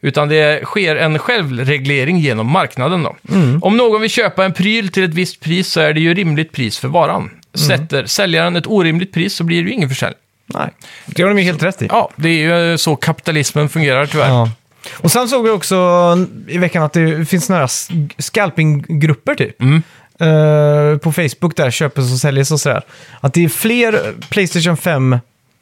[0.02, 3.02] Utan det sker en självreglering genom marknaden.
[3.02, 3.16] Då.
[3.62, 6.52] Om någon vill köpa en pryl till ett visst pris så är det ju rimligt
[6.52, 7.30] pris för varan.
[7.54, 10.18] Sätter säljaren ett orimligt pris så blir det ju ingen försäljning.
[10.46, 10.70] Nej,
[11.06, 11.86] det har de ju helt rätt i.
[11.90, 14.28] Ja, det är ju så kapitalismen fungerar tyvärr.
[14.28, 14.50] Ja.
[14.96, 15.76] Och sen såg vi också
[16.48, 17.68] i veckan att det finns några
[18.18, 19.60] scalpinggrupper typ.
[19.60, 19.82] Mm.
[20.20, 22.82] Eh, på Facebook där köpes och säljs och sådär.
[23.20, 25.18] Att det är fler Playstation 5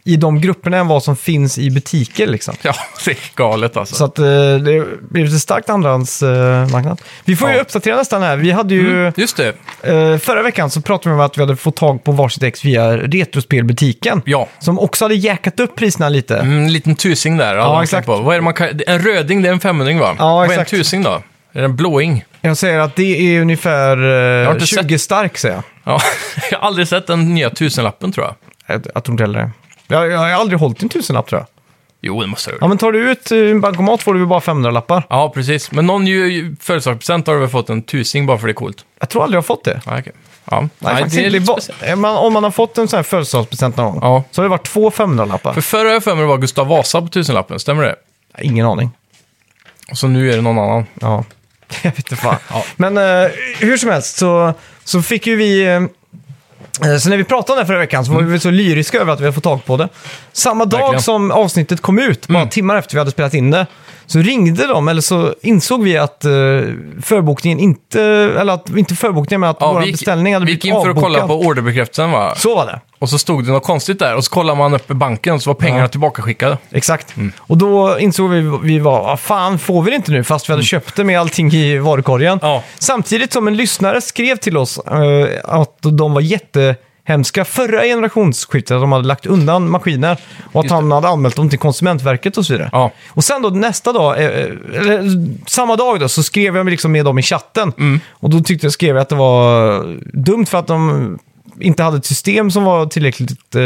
[0.08, 2.26] i de grupperna än vad som finns i butiker.
[2.26, 2.54] Liksom.
[2.62, 3.94] Ja, det är galet alltså.
[3.94, 7.00] Så att eh, det blir lite starkt andrahandsmarknad.
[7.24, 7.60] Vi får ju Ja.
[7.62, 8.36] uppdatera nästan här.
[8.36, 9.48] Vi hade ju, Mm, just det.
[9.82, 12.64] eh, förra veckan så pratade vi om att vi hade fått tag på varsitt ex
[12.64, 14.22] via Retrospelbutiken.
[14.24, 14.48] Ja.
[14.58, 16.36] Som också hade jackat upp priserna lite.
[16.38, 17.56] Mm, En liten tusing där.
[17.56, 18.06] man exakt.
[18.06, 18.16] På.
[18.16, 18.80] Vad är man kan...
[18.86, 20.16] En röding, det är en 500 va?
[20.18, 20.70] Ja, Vad är en exakt.
[20.70, 21.22] tusing då?
[21.52, 22.24] Är det en blåing?
[22.40, 25.64] Jag säger att det är ungefär har eh, inte 20 stark, säger jag.
[25.84, 26.00] Ja,
[26.50, 28.34] jag har aldrig sett den nya tusenlappen tror jag.
[28.76, 29.50] Jag, jag tror inte heller det.
[29.88, 31.46] Jag, jag har aldrig hållit en tusenlapp tror jag.
[32.00, 32.68] Jo, det måste jag Ja, göra.
[32.68, 35.02] men tar du ut eh, en bankomat får du väl bara 500-lappar.
[35.10, 35.72] Ja, precis.
[35.72, 38.84] Men någon ju- födelsedagspresent har du väl fått en tusing bara för det är coolt?
[39.00, 39.80] Jag tror aldrig jag har fått det.
[39.86, 40.12] Ja, okej.
[40.50, 41.38] Ja, Nej, faktiskt det är inte.
[41.38, 41.82] lite speciellt.
[41.82, 44.24] är man, om man har fått en sån här födelsedagspresent någon gång Ja.
[44.30, 45.52] så har det varit två 500-lappar.
[45.54, 47.96] För förra har jag för mig det var Gustav Vasa på tusenlappen, stämmer det?
[48.40, 48.90] Ingen aning.
[49.90, 50.86] Och så nu är det någon annan.
[51.00, 51.24] Ja,
[51.82, 52.36] jag vet inte fan.
[52.50, 52.64] Ja.
[52.76, 55.62] Men eh, hur som helst så, så fick ju vi...
[55.66, 55.82] eh, eh,
[57.00, 59.12] så när vi pratade om det förra veckan så var vi väl så lyriska över
[59.12, 59.88] att vi hade fått tag på det.
[60.32, 61.02] Samma dag Verkligen.
[61.02, 63.66] som avsnittet kom ut, bara timmar efter vi hade spelat in det,
[64.06, 66.30] så ringde de, eller så insåg vi att eh,
[67.02, 68.02] förbokningen inte,
[68.40, 70.76] eller att, inte förbokningen, men att Ja, vår vi gick, beställning hade vi gick blivit
[70.76, 71.40] in för att kolla avbokad.
[71.42, 72.34] på orderbekräftelsen va?
[72.36, 72.80] Så var det.
[72.98, 75.42] Och så stod det något konstigt där och så kollar man upp i banken och
[75.42, 75.88] så var pengarna Ja.
[75.88, 76.58] tillbakaskickade.
[76.70, 77.14] Exakt.
[77.38, 80.52] Och då insåg vi, vi var, vad fan får vi det inte nu fast vi
[80.52, 82.38] hade köpt det med allting i varukorgen.
[82.42, 82.62] Ja.
[82.78, 88.80] Samtidigt som en lyssnare skrev till oss eh, att de var jättehemska förra generationsskiftet, att
[88.80, 90.16] de hade lagt undan maskiner
[90.52, 92.70] och att Just han hade anmält dem till Konsumentverket och så vidare.
[92.72, 92.90] Ja.
[93.08, 95.02] Och sen då nästa dag, eh, eller
[95.48, 97.72] samma dag då, så skrev jag liksom med dem i chatten.
[97.78, 98.00] Mm.
[98.10, 99.82] Och då tyckte jag, skrev jag att det var
[100.22, 101.18] dumt för att de
[101.60, 103.62] inte hade ett system som var tillräckligt eh,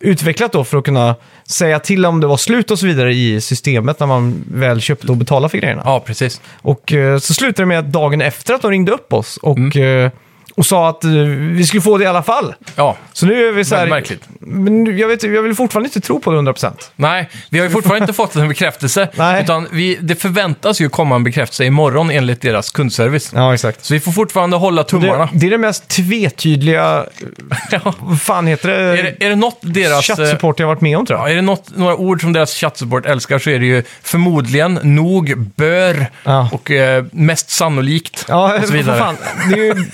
[0.00, 1.14] utvecklat då för att kunna
[1.48, 5.06] säga till om det var slut och så vidare i systemet när man väl köpte
[5.06, 5.82] och betalade för grejerna.
[5.84, 6.40] Ja, precis.
[6.62, 9.58] Och eh, så slutade det med att dagen efter att de ringde upp oss och,
[9.58, 10.04] Mm.
[10.04, 10.10] eh,
[10.54, 12.54] och sa att eh, vi skulle få det i alla fall.
[12.76, 13.86] Ja, Så nu är vi så här...
[13.86, 14.28] Väldigt märkligt.
[14.40, 16.72] Men nu- jag, vet, jag vill fortfarande inte tro på det 100%.
[16.96, 19.08] Nej, vi har ju fortfarande inte fått en bekräftelse.
[19.14, 19.42] Nej.
[19.42, 23.32] Utan vi, det förväntas ju komma en bekräftelse imorgon enligt deras kundservice.
[23.34, 23.84] Ja, exakt.
[23.84, 25.28] Så vi får fortfarande hålla tummarna.
[25.32, 27.06] Det, är det mest tvetydliga,
[27.70, 27.94] Ja.
[28.00, 28.74] vad fan heter det?
[28.76, 30.10] Är, det är det något deras...
[30.10, 31.32] eh, Chattsupport jag har varit med om tror Ja, jag.
[31.32, 35.38] är det något, några ord som deras chattsupport älskar så är det ju förmodligen, nog,
[35.56, 36.48] bör Ja.
[36.52, 38.24] och eh, mest sannolikt.
[38.28, 38.98] Ja, och så för vidare.
[38.98, 39.16] fan.
[39.50, 39.84] Det är ju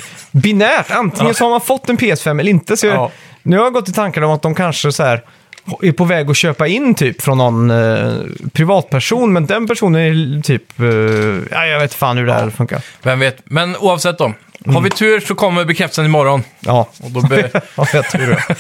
[0.41, 0.91] binärt.
[0.91, 2.77] Antingen så har man fått en PS5 eller inte.
[2.77, 3.11] Så jag, Ja.
[3.43, 5.23] Nu har jag gått i tankar om att de kanske så här
[5.83, 8.13] är på väg att köpa in typ från någon eh,
[8.53, 10.81] privatperson, men den personen är typ...
[10.81, 10.87] Eh,
[11.51, 12.81] ja, jag vet fan hur det här funkar.
[13.03, 13.39] Vem vet.
[13.45, 14.33] Men oavsett då.
[14.67, 16.43] Har vi tur så kommer bekräftelsen imorgon.
[16.61, 17.51] Ja, Och då be...
[17.75, 18.45] ja jag tror det.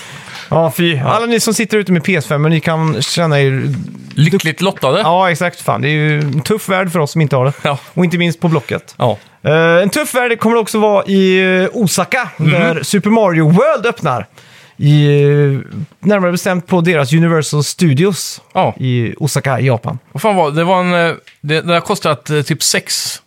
[0.48, 0.98] Ja, fy.
[0.98, 3.74] Alla ni som sitter ute med PS5, men ni kan känna er...
[4.14, 5.00] lyckligt lottade.
[5.00, 5.60] Ja, exakt.
[5.60, 7.52] Fan, det är ju en tuff värld för oss som inte har det.
[7.62, 7.78] Ja.
[7.94, 8.94] Och inte minst på Blocket.
[8.98, 9.18] Ja.
[9.42, 12.50] Eh, en tuff värld kommer det också vara i eh, Osaka, Mhm.
[12.50, 14.26] där Super Mario World öppnar.
[14.76, 15.58] I, eh,
[16.00, 18.74] närmare bestämt på deras Universal Studios Ja.
[18.80, 19.98] i Osaka, Japan.
[20.12, 20.64] Vad fan var det?
[20.64, 20.94] Var en...
[21.08, 23.22] eh, Det, det har kostat typ 6...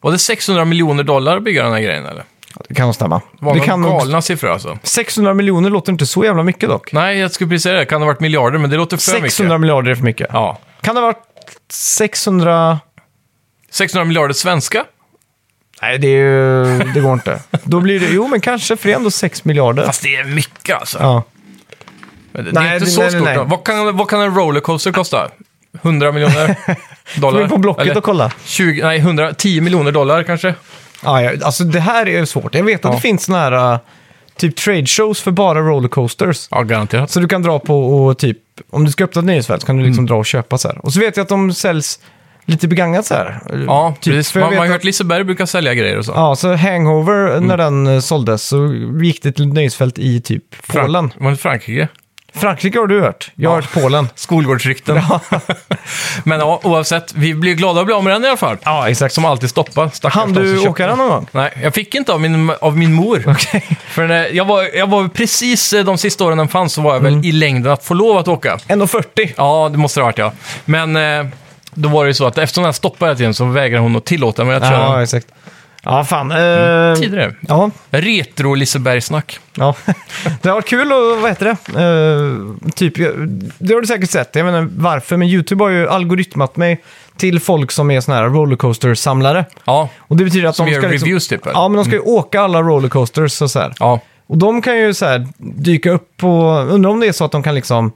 [0.00, 2.24] Var det 600 miljoner dollar att bygga den här grejen eller?
[2.68, 3.20] Det kan nog stämma.
[3.40, 4.78] Var det kan nog, galna siffror alltså.
[4.82, 6.92] 600 miljoner låter inte så jävla mycket dock.
[6.92, 7.84] Nej, jag skulle precis säga det.
[7.84, 9.22] Kan det ha varit miljarder, men det låter för 600
[9.54, 9.60] mycket.
[9.60, 10.26] miljarder är för mycket.
[10.32, 10.58] Ja.
[10.80, 11.22] Kan det ha varit
[11.72, 12.80] 600...
[13.70, 14.84] 600 miljarder svenska?
[15.82, 17.40] Nej, det, är, ju- det går inte.
[17.64, 18.06] Då blir det...
[18.10, 19.86] Jo, men kanske, för det är ändå 6 miljarder.
[19.86, 20.98] Fast det är mycket alltså.
[20.98, 21.22] Ja.
[22.32, 23.22] Men Det, Nej, det är inte det- så nej, stort.
[23.24, 23.38] nej.
[23.38, 25.28] Vad, kan, vad kan en rollercoaster kosta?
[25.82, 26.56] 100 miljoner
[27.20, 27.42] dollar?
[27.42, 28.30] in på Blocket Eller och kolla.
[28.44, 30.54] 20, nej, 100, 10 miljoner dollar kanske?
[31.04, 32.54] Ja, ja, alltså det här är svårt.
[32.54, 32.94] Jag vet att Ja.
[32.96, 33.78] det finns såna här uh,
[34.36, 36.48] typ trade shows för bara rollercoasters.
[36.50, 37.10] Ja, garanterat.
[37.10, 38.38] Så du kan dra på och typ,
[38.70, 39.90] om du ska öppna ett nöjesfält så kan du Mm.
[39.90, 40.78] liksom dra och köpa så här.
[40.84, 42.00] Och så vet jag att de säljs
[42.44, 43.40] lite begagnat så här.
[43.66, 44.32] Ja, typ, precis.
[44.32, 46.12] för jag Man, vet man har att- hört Liseberg brukar sälja grejer och så.
[46.14, 47.44] Ja, så Hangover, Mm.
[47.48, 51.12] när den eh, såldes så gick det till ett nöjesfält i typ Polen.
[51.18, 51.88] Var det Frankrike?
[52.34, 53.30] Frankrike har du hört.
[53.34, 54.08] Jag har hört Polen.
[54.14, 55.00] Skolgårdsrykten.
[56.24, 58.56] Men ja, oavsett, vi blir glada att bli av med den i alla fall.
[58.62, 59.14] Ja, exakt.
[59.14, 59.88] Som alltid stoppar.
[59.92, 60.98] Stackars Han de som du köpte åka den.
[60.98, 61.26] den någon gång?
[61.32, 63.24] Nej, jag fick inte av min, av min mor.
[63.26, 63.64] Okej.
[63.88, 66.92] För när jag, var, jag var precis eh, de sista åren den fanns så var
[66.92, 67.14] jag Mm.
[67.20, 68.56] väl i längden att få lov att åka.
[68.68, 69.32] 1,40.
[69.36, 70.32] Ja, det måste det ha varit ja.
[70.64, 71.26] Men eh,
[71.74, 74.04] då var det ju så att eftersom den stoppade hela tiden så vägrade hon att
[74.04, 74.72] tillåta mig att köra.
[74.78, 75.26] Ja, exakt.
[75.82, 76.30] Ja, fan.
[76.30, 77.34] Eh, Tidigare.
[77.40, 79.38] Ja, Retro Liseberg-snack.
[79.54, 79.74] Ja,
[80.42, 81.82] det har varit kul och vad heter det?
[81.82, 82.94] Eh, typ,
[83.58, 86.82] det har du säkert sett, jag inte varför, men YouTube har ju algoritmat mig
[87.16, 89.44] till folk som är såna här rollercoaster-samlare.
[89.64, 91.42] Ja, Och det betyder att som de gör ska liksom, reviews typ.
[91.46, 91.54] eller?
[91.54, 93.72] Ja, men de ska ju åka alla rollercoasters och så här.
[93.78, 94.00] ja.
[94.26, 97.32] Och de kan ju så här dyka upp på, undrar om det är så att
[97.32, 97.92] de kan liksom,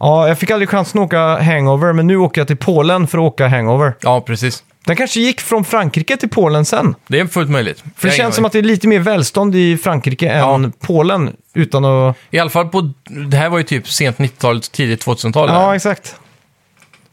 [0.00, 3.18] ja, jag fick aldrig chansen att åka hangover, men nu åker jag till Polen för
[3.18, 3.94] att åka hangover.
[4.00, 4.62] Ja, precis.
[4.86, 6.94] Den kanske gick från Frankrike till Polen sen.
[7.06, 7.78] Det är fullt möjligt.
[7.96, 10.54] För det Jag känns som att det är lite mer välstånd i Frankrike Ja.
[10.54, 11.36] än Polen.
[11.54, 12.16] Utan att...
[12.30, 12.92] I alla fall på...
[13.30, 15.48] Det här var ju typ sent 90-tal, tidigt 2000-tal.
[15.48, 16.14] Ja, exakt.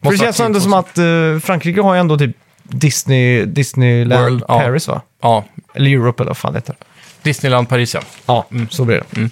[0.04, 4.24] För det känns ändå tidigt som att eh, Frankrike har ju ändå typ Disney, Disneyland
[4.24, 4.60] World, ja.
[4.60, 5.02] Paris va?
[5.22, 6.76] Ja, Eller Europe eller vad fan det heter.
[7.22, 8.02] Disneyland Paris ja.
[8.26, 9.30] Ja, så blir det.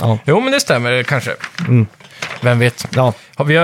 [0.00, 0.18] Ja.
[0.24, 1.34] Jo, men det stämmer kanske.
[1.68, 1.86] Mm.
[2.40, 2.86] Vem vet.
[2.94, 3.12] ja.
[3.36, 3.62] Har vi, eh,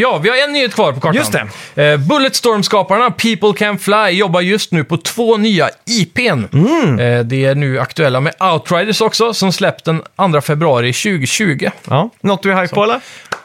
[0.00, 1.16] ja, vi har en nyhet kvar på kartan.
[1.16, 1.32] Just
[1.74, 1.92] det.
[1.92, 6.44] Eh, Bulletstorm-skaparna People Can Fly jobbar just nu på två nya IPn.
[6.52, 6.98] Mm.
[6.98, 11.70] Eh, det är nu aktuella med Outriders också, som släppt den 2 februari 2020.
[11.88, 12.10] ja.
[12.20, 13.00] Något du är hype på eller?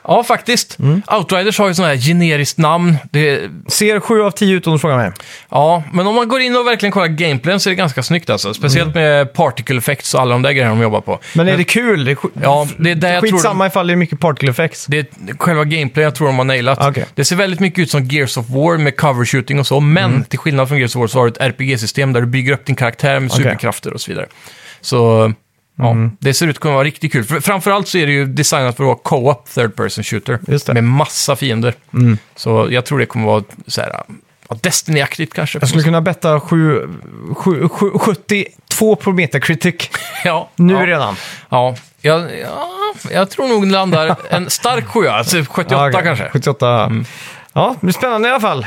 [0.07, 0.79] Ja, faktiskt.
[0.79, 1.01] Mm.
[1.17, 2.97] Outriders har ju sån här generiskt namn.
[3.11, 5.11] Det, Ser 7 av 10 ut om du frågar mig.
[5.49, 8.29] ja, men om man går in och verkligen kollar gameplayen så är det ganska snyggt
[8.29, 8.53] alltså.
[8.53, 11.11] Speciellt med particle effects och alla de där grejerna de jobbar på.
[11.11, 11.21] Mm.
[11.33, 12.05] Men är det kul?
[12.05, 14.85] Det är Ja, det är där jag tror Skitsamma ifall det är mycket particle effects.
[14.85, 16.79] Det är själva gameplay jag tror de har nailat.
[16.81, 17.05] Okej.
[17.15, 20.05] Det ser väldigt mycket ut som Gears of War med cover shooting och så, men
[20.11, 20.23] Mm.
[20.23, 22.65] till skillnad från Gears of War så har du ett RPG-system där du bygger upp
[22.65, 23.43] din karaktär med Okej.
[23.43, 24.25] superkrafter och så vidare.
[24.81, 25.33] Så
[25.77, 26.11] ja, Mm.
[26.19, 27.23] det ser ut att kunna vara riktigt kul.
[27.23, 30.39] För, framförallt så är det ju designat för att vara co-op third person shooter.
[30.47, 30.59] Mm.
[30.73, 31.73] med massa fiender.
[32.35, 33.89] Så jag tror det kommer vara så här,
[34.49, 35.59] ja, Destiny-aktigt kanske.
[35.61, 36.87] Jag skulle kunna betta 7,
[37.35, 39.89] 7, 7, 72 på Metacritic
[40.23, 41.15] ja, nu ja, redan.
[41.49, 46.01] Ja, jag, ja, jag tror nog det landar en stark sjua, alltså 78 Ja, okej.
[46.03, 46.29] kanske.
[46.29, 46.91] 78.
[47.57, 48.65] Ja, det blir spännande i alla fall.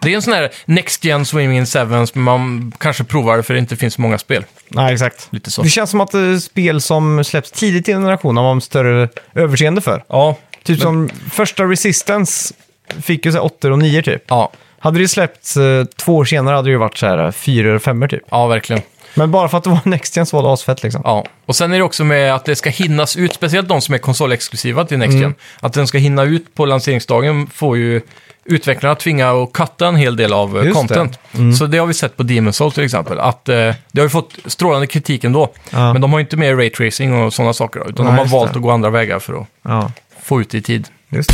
[0.00, 3.42] Det är en sån här Next Gen Swimming in Sevens, men man kanske provar det
[3.42, 4.44] för det inte finns så många spel.
[4.68, 5.28] Nej, exakt.
[5.30, 5.62] Lite så.
[5.62, 9.08] Det känns som att är spel som släpps tidigt i en generation har man större
[9.34, 10.04] överseende för.
[10.08, 12.54] Ja, Typ som första Resistance
[13.02, 14.22] fick ju så här 8 och 9 typ.
[14.28, 17.74] ja, Hade det släppts eh, två år senare hade det ju varit så här 4
[17.74, 18.22] och 5 typ.
[18.30, 18.82] ja, verkligen.
[19.14, 21.02] Men bara för att det var Next Gen så var det asfett liksom.
[21.04, 21.24] Ja.
[21.46, 23.98] Och sen är det också med att det ska hinnas ut, speciellt de som är
[23.98, 25.22] konsolexklusiva till Next Mm.
[25.22, 25.34] Gen.
[25.60, 28.00] Att den ska hinna ut på lanseringsdagen får ju
[28.44, 30.74] utvecklarna tvinga att katta en hel del av eh, Just det.
[30.80, 31.18] content.
[31.34, 31.52] Mm.
[31.52, 33.18] Så det har vi sett på Demon's Souls till exempel.
[33.20, 33.54] Att eh,
[33.92, 35.48] det har ju fått strålande kritik ändå.
[35.70, 35.92] Ja.
[35.92, 37.80] Men de har ju inte med raytracing och sådana saker.
[37.90, 38.56] Utan Nej, de har valt det.
[38.58, 39.92] att gå andra vägar för att Ja,
[40.22, 40.88] få ut det i tid.
[41.08, 41.30] just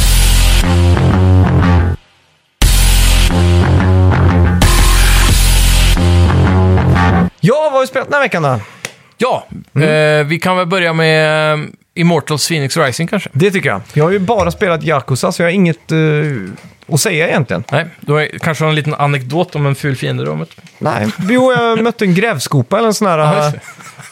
[7.41, 8.61] Ja, vad har vi spelat den här veckan då?
[9.19, 10.21] Ja, Mm.
[10.21, 11.61] eh, vi kan väl börja med eh,
[11.95, 13.31] Immortals Phoenix Rising kanske.
[13.33, 13.81] Det tycker jag.
[13.93, 15.99] Jag har ju bara spelat Yakuza så jag har inget eh,
[16.95, 17.65] att säga egentligen.
[17.73, 20.57] Nej, du har kanske en liten anekdot om en ful fiende du har mött.
[20.79, 23.57] Nej, jo, jag mötte en grävskopa eller en sån Ja, här just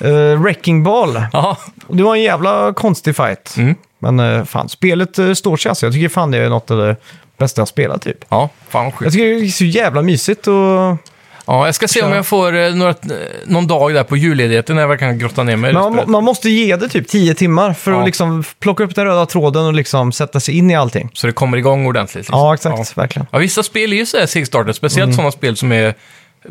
[0.04, 1.22] uh, wrecking ball.
[1.32, 1.56] Jaha,
[1.86, 3.54] Och det var en jävla konstig fight.
[3.58, 3.74] Mm.
[3.98, 5.86] Men uh, fan, spelet uh, står sig alltså.
[5.86, 6.96] Jag tycker fan det är något av det
[7.38, 8.24] bästa jag spelat typ.
[8.28, 9.12] ja, fan vad Jag sjukt.
[9.12, 10.96] tycker det är så jävla mysigt och...
[11.46, 12.96] Ja, jag ska se om jag får eh, några, eh,
[13.46, 16.08] någon dag där på julledigheten när jag kan grotta ner mig i det Man, spelet.
[16.08, 17.98] man måste ge det typ 10 timmar för Ja.
[18.00, 21.10] att liksom plocka upp den röda tråden och liksom sätta sig in i allting.
[21.14, 22.16] Så det kommer igång ordentligt.
[22.16, 22.38] Liksom.
[22.38, 22.98] Ja, exakt.
[22.98, 23.26] Verkligen.
[23.30, 25.16] Ja, vissa spel är ju så här segstartade, speciellt Mm.
[25.16, 25.94] sådana spel som är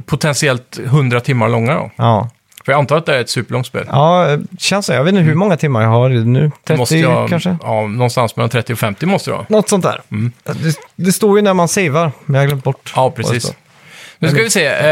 [0.05, 1.73] potentiellt 100 timmar långa.
[1.75, 1.91] Då.
[1.95, 2.29] Ja.
[2.65, 3.85] För jag antar att det är ett superlångt spel.
[3.91, 4.27] ja,
[4.59, 4.95] känns det.
[4.95, 6.51] Jag vet inte hur många timmar jag har nu.
[6.67, 7.57] 30 Måste jag, kanske?
[7.61, 9.45] Ja, någonstans mellan 30 och 50 måste det vara.
[9.49, 10.01] Något sånt där.
[10.43, 12.93] Det, det står ju när man savear, men jag har glömt bort.
[12.95, 13.43] Ja, vad det precis.
[13.43, 13.55] står.
[14.23, 14.65] Nu ska vi se.
[14.65, 14.87] Eh,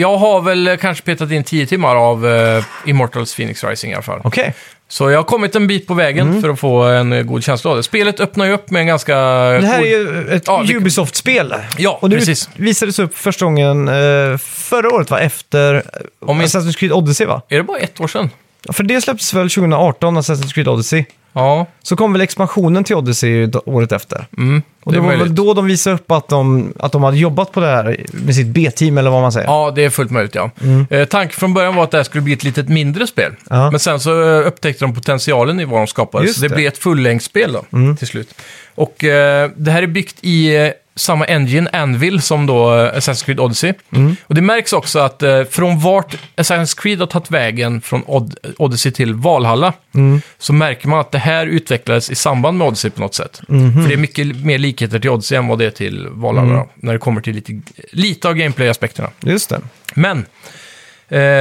[0.00, 4.02] jag har väl kanske petat in 10 timmar av eh, Immortals Phoenix Rising i alla
[4.02, 4.20] fall.
[4.24, 4.54] Okej.
[4.88, 6.42] Så jag har kommit en bit på vägen Mm.
[6.42, 7.82] för att få en eh, god känsla av det.
[7.82, 9.14] Spelet öppnar ju upp med en ganska...
[9.14, 11.54] Det här är ju ett Ja, vi- Ubisoft-spel.
[11.78, 12.48] Ja, Och det precis.
[12.56, 15.20] visades upp första gången eh, förra året, va?
[15.20, 15.82] Efter
[16.26, 17.42] Om Assassin's Creed Odyssey, va?
[17.48, 18.30] Är det bara ett år sedan?
[18.72, 21.04] För det släpptes väl 2018, Assassin's Creed Odyssey.
[21.36, 24.26] Ja, Så kom väl expansionen till Odyssey året efter.
[24.36, 25.26] mm, Och det det är var möjligt.
[25.26, 28.34] väl då de visade upp att de, att de hade jobbat på det här med
[28.34, 29.46] sitt B-team, eller vad man säger.
[29.46, 30.50] Ja, det är fullt möjligt ja.
[30.90, 33.26] Eh, tanken från början var att det här skulle bli ett litet mindre spel.
[33.26, 33.36] Mm.
[33.62, 33.70] Ja.
[33.70, 36.24] Men sen så eh, upptäckte de potentialen i vad de skapade.
[36.24, 36.54] Just så det, det.
[36.54, 37.96] blev ett fullängdsspel då, Mm.
[37.96, 38.34] till slut.
[38.74, 43.24] Och eh, det här är byggt i eh, samma engine, Anvil, som då eh, Assassin's
[43.24, 43.72] Creed Odyssey.
[43.92, 44.16] Mm.
[44.26, 48.36] Och det märks också att eh, från vart Assassin's Creed har tagit vägen från Od-
[48.58, 50.20] Odyssey till Valhalla, Mm.
[50.38, 53.40] så märker man att det här utvecklades i samband med Odyssey på något sätt.
[53.48, 53.72] Mhm.
[53.82, 56.58] För det är mycket mer likheter till Odyssey än vad det är till Valhalla, Mm.
[56.60, 57.60] då, när det kommer till lite,
[57.92, 59.10] lite av gameplay-aspekterna.
[59.20, 59.60] Just det.
[59.94, 60.26] Men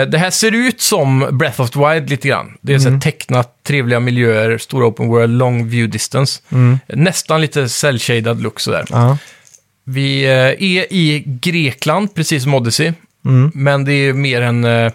[0.08, 2.58] det här ser ut som Breath of the Wild lite grann.
[2.62, 6.42] Det är så här tecknat, trevliga miljöer, stora open world, long view distance.
[6.88, 8.86] Nästan lite cell-shaded look sådär.
[8.90, 9.18] Ja.
[9.84, 12.94] Vi eh, är i Grekland, precis som Odyssey.
[13.26, 13.52] Mm.
[13.54, 14.92] Men det är mer en, eh,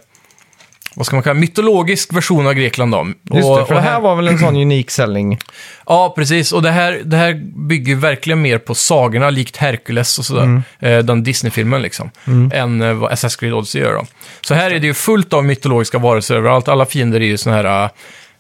[0.99, 3.07] vad ska man kalla mytologisk version av Grekland då.
[3.37, 5.39] Just det, för det här var väl en sån unik selling.
[5.87, 6.53] Ja, precis.
[6.53, 7.35] Och det här, det här
[7.69, 10.43] bygger verkligen mer på sagorna, likt Hercules och sådär.
[10.43, 10.63] Mm.
[10.79, 12.11] Eh, den Disney-filmen liksom.
[12.53, 14.07] Än eh, vad Assassin's Creed Odyssey gör då.
[14.41, 16.69] Så här är det ju fullt av mytologiska varelser överallt.
[16.69, 17.91] Alla fiender är ju såna här,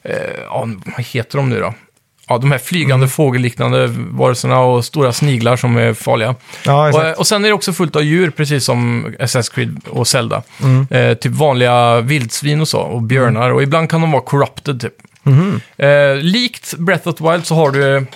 [0.02, 0.12] eh,
[0.48, 1.74] ja, vad heter de nu då?
[2.28, 6.34] Ja, de här flygande fågelliknande varelserna och stora sniglar som är farliga.
[6.64, 10.08] Ja, Och, och sen är det också fullt av djur, precis som Assassin's Creed och
[10.08, 10.42] Zelda.
[10.62, 10.86] Mm.
[10.90, 13.50] Eh, typ vanliga vildsvin och så, och björnar.
[13.50, 14.94] Och ibland kan de vara corrupted, typ.
[15.22, 15.60] Mhm.
[15.76, 18.06] Eh, likt Breath of the Wild så har du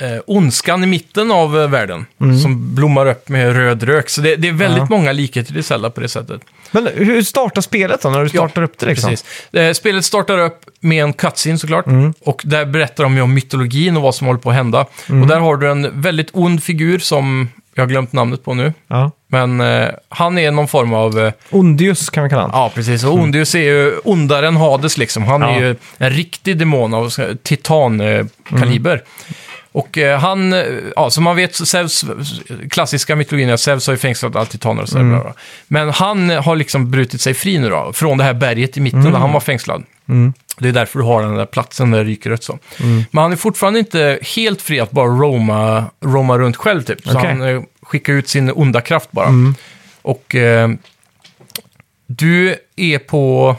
[0.00, 2.06] eh, ondskan i mitten av eh, världen.
[2.42, 4.08] Som blommar upp med röd rök.
[4.10, 4.86] Så det, det är väldigt Mm.
[4.90, 4.96] Ja.
[4.96, 6.40] många likheter till Zelda på det sättet.
[6.70, 9.10] Men hur startar spelet då, när du startar upp det liksom?
[9.10, 9.54] Precis.
[9.54, 11.86] Eh, spelet startar upp med en cutscene såklart.
[11.86, 12.14] Mm.
[12.20, 14.86] Och där berättar de ju om mytologin och vad som håller på att hända.
[15.08, 15.22] Mm.
[15.22, 18.72] Och där har du en väldigt ond figur som jag har glömt namnet på nu.
[18.88, 19.10] Ja.
[19.28, 21.18] Men eh, han är någon form av...
[21.18, 22.56] Eh, Ondius kan vi kalla honom.
[22.60, 23.04] ja, precis.
[23.04, 25.22] Och Ondius är ju ondare än Hades liksom.
[25.24, 25.60] Han är Ja.
[25.60, 29.02] ju en riktig demon av så- titan-kaliber.
[29.74, 30.64] Och eh, han, eh,
[30.96, 32.04] ja, som man vet, Zeus,
[32.70, 35.04] klassiska mytologin är att Zeus har ju fängslat alla titaner och sådär.
[35.04, 35.34] bla, bla.
[35.68, 39.04] Men han har liksom brutit sig fri nu då, från det här berget i mitten
[39.04, 39.84] där han var fängslad.
[40.08, 40.32] Mm.
[40.58, 42.58] Det är därför du har den där platsen där det ryker rött så.
[43.10, 47.02] Men han är fortfarande inte helt fri att bara roma, roma runt själv typ.
[47.04, 47.30] Så Okej.
[47.30, 49.28] han eh, skickar ut sin onda kraft bara.
[50.02, 50.70] Och eh,
[52.06, 53.56] du är på...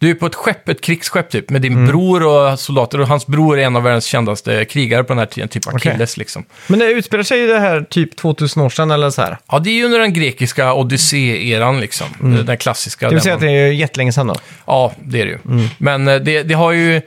[0.00, 1.86] Du är på ett skepp, ett krigsskepp typ, med din Mm.
[1.86, 3.00] bror och soldater.
[3.00, 5.66] Och hans bror är en av världens kändaste krigare på den här tiden, typ.
[5.74, 6.44] Achilles liksom.
[6.66, 9.38] Men det utspelar sig ju det här typ 2000 år sedan eller så här.
[9.50, 12.06] Ja, det är ju under den grekiska Odyssé-eran liksom.
[12.46, 13.06] Den klassiska.
[13.06, 13.10] Mm.
[13.10, 14.34] Det vill säga man- att det är jättelänge sedan då.
[14.66, 15.38] Ja, det är det ju.
[15.48, 15.68] Mm.
[15.78, 17.02] Men eh, det, det har ju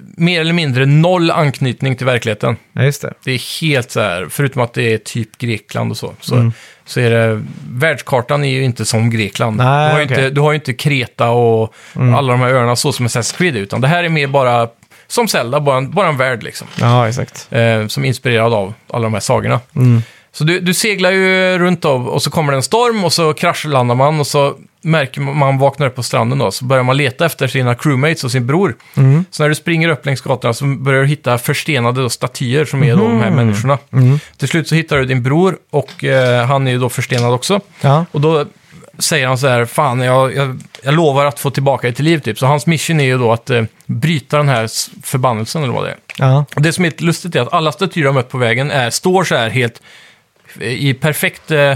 [0.00, 2.56] mer eller mindre noll anknytning till verkligheten.
[2.72, 3.12] Ja, just det.
[3.24, 6.52] Det är helt så här, förutom att det är typ Grekland och så, så, Mm.
[6.84, 9.56] så är det, världskartan är ju inte som Grekland.
[9.56, 10.14] Nej, du, har ju okej.
[10.16, 10.24] Mm.
[10.24, 13.56] inte, du har ju inte Kreta och alla de här öarna så som Assassin's Creed,
[13.56, 14.68] utan det här är mer bara,
[15.06, 16.66] som Zelda, bara en, bara en värld liksom.
[16.80, 17.48] Ja, exakt.
[17.50, 19.60] Eh, som är inspirerad av alla de här sagorna.
[19.76, 20.02] Mm.
[20.32, 23.32] Så du, du seglar ju runt av och så kommer det en storm och så
[23.32, 26.96] kraschlandar man och så märker man, man vaknar upp på stranden då, så börjar man
[26.96, 28.76] leta efter sina crewmates och sin bror.
[28.94, 29.24] Mm.
[29.30, 32.82] Så när du springer upp längs gatorna så börjar du hitta förstenade då, statyer som
[32.82, 33.78] är då de här människorna.
[33.92, 34.18] Mm.
[34.36, 37.60] Till slut så hittar du din bror och eh, han är ju då förstenad också.
[37.80, 38.06] Ja.
[38.12, 38.46] Och då
[38.98, 42.18] säger han så här, fan jag, jag, jag lovar att få tillbaka dig till liv
[42.18, 42.38] typ.
[42.38, 44.68] Så hans mission är ju då att eh, bryta den här
[45.06, 45.98] förbannelsen eller vad det är.
[46.18, 46.44] Ja.
[46.56, 48.90] Och det som är lite lustigt är att alla statyer de mött på vägen är,
[48.90, 49.82] står så här helt
[50.60, 51.74] i perfekt eh,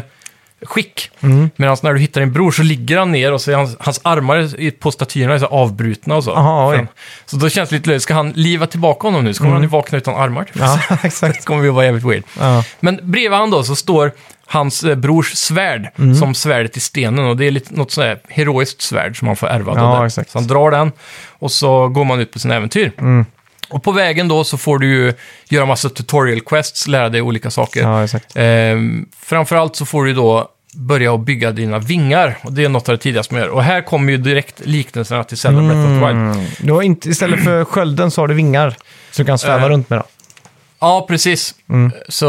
[0.64, 1.10] skick.
[1.20, 1.50] Mm.
[1.56, 4.00] Medan när du hittar din bror så ligger han ner och så är hans, hans
[4.04, 6.34] armar i- på statyerna är så avbrutna och så.
[6.34, 6.86] Aha, oj.
[7.26, 8.02] så då känns det lite löjligt.
[8.02, 10.44] Ska han liva tillbaka honom nu så kommer han ju vakna utan armar.
[10.44, 10.56] Typ.
[10.56, 11.44] ja, det exakt.
[11.44, 12.22] kommer ju vara jävligt weird.
[12.40, 12.64] Ja.
[12.80, 14.12] Men bredvid han då så står
[14.46, 16.14] hans eh, brors svärd Mm.
[16.14, 17.24] som svärdet i stenen.
[17.24, 19.72] Och det är lite, något sådär heroiskt svärd som han får ärva.
[19.76, 20.06] Ja, där.
[20.06, 20.30] exakt.
[20.30, 20.92] Så han drar den
[21.38, 22.92] och så går man ut på sina äventyr.
[22.98, 23.26] Mm.
[23.68, 25.12] Och på vägen då så får du ju
[25.48, 27.80] göra massa tutorial quests, lära dig olika saker.
[27.82, 28.32] ja, exakt.
[28.34, 32.38] Ehm, framförallt så får du då börja att bygga dina vingar.
[32.42, 33.48] Och det är något av det tidigaste man gör.
[33.50, 36.18] Och här kommer ju direkt liknelserna till Zelda Breath of the Wild.
[36.18, 36.46] Mm.
[36.58, 38.76] Du har inte, istället för skölden så har du vingar.
[39.10, 39.68] Så du kan sväva Eh.
[39.68, 40.06] runt med dem.
[40.80, 41.54] Ja, precis.
[41.68, 41.92] Mm.
[42.08, 42.24] Så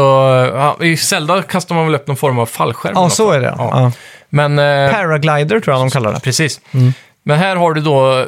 [0.54, 2.92] ja, i Zelda kastar man väl upp någon form av fallskärm.
[2.92, 3.36] i Ja, alla så fall.
[3.36, 3.54] är det.
[3.58, 3.70] Ja.
[3.72, 3.92] Ja.
[4.28, 6.20] Men, eh, Paraglider tror jag de kallar det.
[6.20, 6.60] precis.
[6.72, 6.92] Mm.
[7.22, 8.26] Men här har du då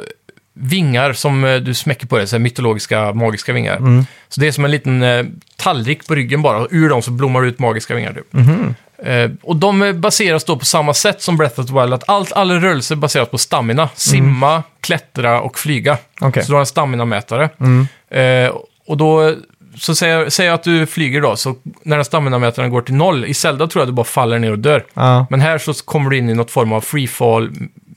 [0.53, 3.75] vingar som eh, du smäcker på dig, så här mytologiska, magiska vingar.
[3.77, 4.05] Mm.
[4.29, 5.25] Så det är som en liten eh,
[5.57, 8.13] tallrik på ryggen bara, och ur dem så blommar det ut magiska vingar.
[8.13, 8.33] Typ.
[8.33, 8.75] Mhm.
[9.05, 12.31] Eh, och de baseras då på samma sätt som Breath of the Wild, att allt,
[12.33, 13.89] alla rörelser baseras på stamina.
[13.95, 15.91] Simma, klättra och flyga.
[15.91, 16.29] Mm.
[16.29, 16.43] Okej.
[16.43, 17.49] Så du har en stamina-mätare.
[17.59, 17.87] Mm.
[18.11, 18.55] Eh,
[18.87, 19.35] och då,
[19.77, 23.33] så säger säg att du flyger då, så när den stamina-mätaren går till noll, i
[23.33, 24.85] Zelda tror jag du bara faller ner och dör.
[24.93, 25.25] Ja.
[25.29, 27.49] Men här så kommer du in i något form av freefall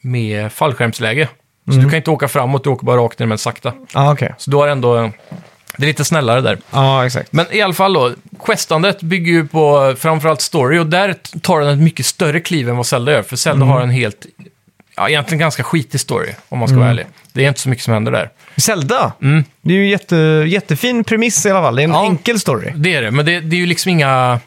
[0.02, 1.28] med fallskärmsläge.
[1.66, 1.84] Så Mm.
[1.84, 3.72] du kan inte åka framåt, du åker bara rakt ner men sakta.
[3.94, 4.34] Ja, okej.
[4.38, 5.10] Så du har ändå,
[5.76, 6.58] det är lite snällare där.
[6.70, 7.32] Ja, exakt.
[7.32, 8.12] Men i alla fall då,
[8.46, 12.76] questandet bygger ju på framförallt story och där tar den ett mycket större kliv än
[12.76, 13.22] vad Zelda gör.
[13.22, 14.26] För Zelda har en helt,
[14.96, 17.06] ja egentligen ganska skitig story om man ska vara ärlig.
[17.32, 18.30] Det är inte så mycket som händer där.
[18.56, 19.44] Zelda, Mm.
[19.62, 20.16] det är ju jätte,
[20.48, 21.76] jättefin premiss i alla fall.
[21.76, 22.04] Det är en Ja.
[22.04, 22.72] enkel story.
[22.76, 24.40] Det är det, men det, det är ju liksom inga...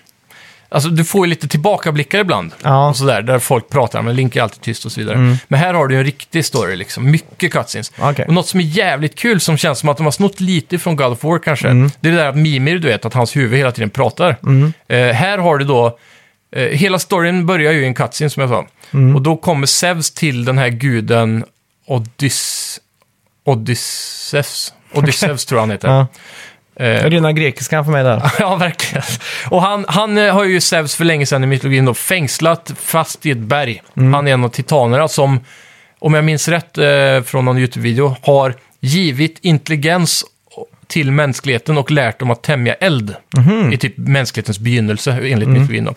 [0.75, 2.51] Alltså du får ju lite tillbakablickar ibland.
[2.63, 2.89] Ja.
[2.89, 5.37] Och sådär, där folk pratar, men Link är alltid tyst och så vidare.
[5.47, 7.91] Men här har du ju en riktig story liksom, mycket cutscenes.
[7.99, 8.25] Okej.
[8.25, 10.95] Och något som är jävligt kul, som känns som att de har snott lite från
[10.95, 11.91] God of War kanske, Mm.
[11.99, 14.29] det är det där att Mimir, du vet, att hans huvud hela tiden pratar.
[14.87, 15.97] Eh, här har du då,
[16.55, 18.65] eh, hela storyn börjar ju i en cutscene som jag sa.
[18.93, 19.15] Mm.
[19.15, 21.43] Och då kommer Zeus till den här guden
[21.87, 22.79] Odyss...
[23.45, 24.73] Odysseus.
[24.93, 25.87] Odysseus tror jag han heter.
[25.87, 26.07] Ja.
[26.79, 28.31] Eh, Rena grekiskan för mig där.
[28.39, 29.03] Ja, verkligen.
[29.49, 33.25] Och han, han eh, har ju Zeus för länge sedan i mytologin då fängslat fast
[33.25, 33.81] i ett berg.
[34.13, 35.39] Han är en av titanerna som,
[35.99, 40.25] om jag minns rätt eh, från någon YouTube-video, har givit intelligens
[40.87, 43.15] till mänskligheten och lärt dem att tämja eld.
[43.73, 45.95] I typ mänsklighetens begynnelse, enligt mytologin då.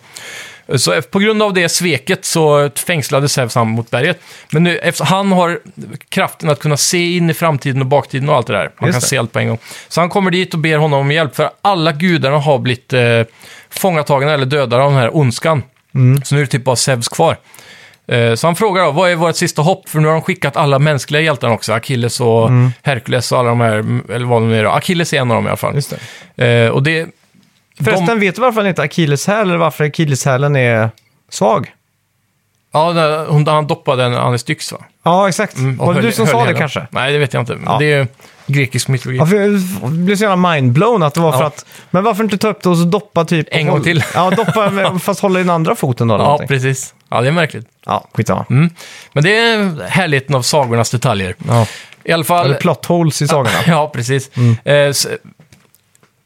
[0.77, 4.19] Så på grund av det sveket så fängslade Zeus mot berget.
[4.51, 5.59] Men nu, han har
[6.09, 8.71] kraften att kunna se in i framtiden och baktiden och allt det där.
[8.75, 9.07] Han Just kan det.
[9.07, 9.57] se allt på en gång.
[9.87, 13.01] Så han kommer dit och ber honom om hjälp för alla gudarna har blivit eh,
[13.69, 15.63] fångatagna eller dödade av den här ondskan.
[15.95, 16.23] Mm.
[16.23, 17.37] Så nu är det typ bara Zeus kvar.
[18.07, 19.89] Eh, Så han frågar då, vad är vårt sista hopp?
[19.89, 21.73] För nu har de skickat alla mänskliga hjältarna också.
[21.73, 22.71] Achilles och Mm.
[22.83, 23.73] Herkules och alla de här,
[24.15, 24.69] eller vad de är då.
[24.69, 25.75] Achilles är en av dem i alla fall.
[25.75, 25.93] Just
[26.35, 26.63] det.
[26.65, 27.07] Eh, och det...
[27.83, 30.89] Förresten, de, vet du varför han heter akilleshäl eller varför akilleshälen är
[31.29, 31.73] svag?
[32.73, 34.77] ja, när hon, han doppade en Anistyx va?
[35.03, 35.57] Ja, exakt.
[35.57, 36.87] Mm, Var det du som sa det kanske?
[36.91, 37.57] Nej, det vet jag inte.
[37.65, 37.77] Ja.
[37.79, 38.07] Det är
[38.47, 39.17] grekisk mytologi.
[39.19, 41.45] Ja, för jag blev så jävla mindblown att det var för Ja.
[41.47, 41.65] att...
[41.91, 43.47] Men varför inte ta upp det och så doppa typ...
[43.51, 44.03] En gång håll- till.
[44.15, 46.13] Ja, doppa med- fast hålla i den andra foten då.
[46.15, 46.47] eller ja, någonting.
[46.47, 46.93] precis.
[47.09, 47.67] Ja, det är märkligt.
[47.85, 48.45] Ja, skitsamma.
[48.49, 48.69] Mm.
[49.13, 51.35] Men det är härligheten av sagornas detaljer.
[51.47, 51.65] Ja.
[52.03, 52.45] I alla fall...
[52.45, 53.49] Eller plot holes i sagorna.
[53.67, 54.31] Ja, precis.
[54.37, 54.57] Mm.
[54.63, 54.93] Eh,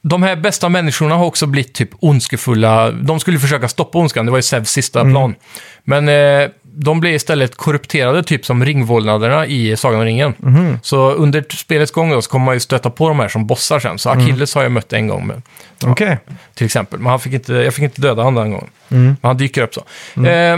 [0.06, 2.92] de här bästa människorna har också blivit typ ondskefulla.
[2.92, 5.14] De skulle försöka stoppa ondskan, det var ju Zeus sista Mm.
[5.14, 5.36] plan.
[5.84, 10.34] Men eh, de blev istället korrupterade, typ som ringvålnaderna i Sagan om ringen.
[10.38, 10.80] Mhm.
[10.84, 13.80] Så under spelets gång då, så kommer man ju stöta på de här som bossar
[13.80, 14.00] sen.
[14.00, 14.24] Så Mm.
[14.26, 15.42] Achilles har jag mött en gång med,
[15.86, 16.18] Okej.
[16.56, 17.00] till exempel.
[17.00, 18.70] Men han fick inte, jag fick inte döda honom den gången.
[18.92, 19.04] Mm.
[19.06, 19.84] Men han dyker upp så.
[20.26, 20.58] Eh,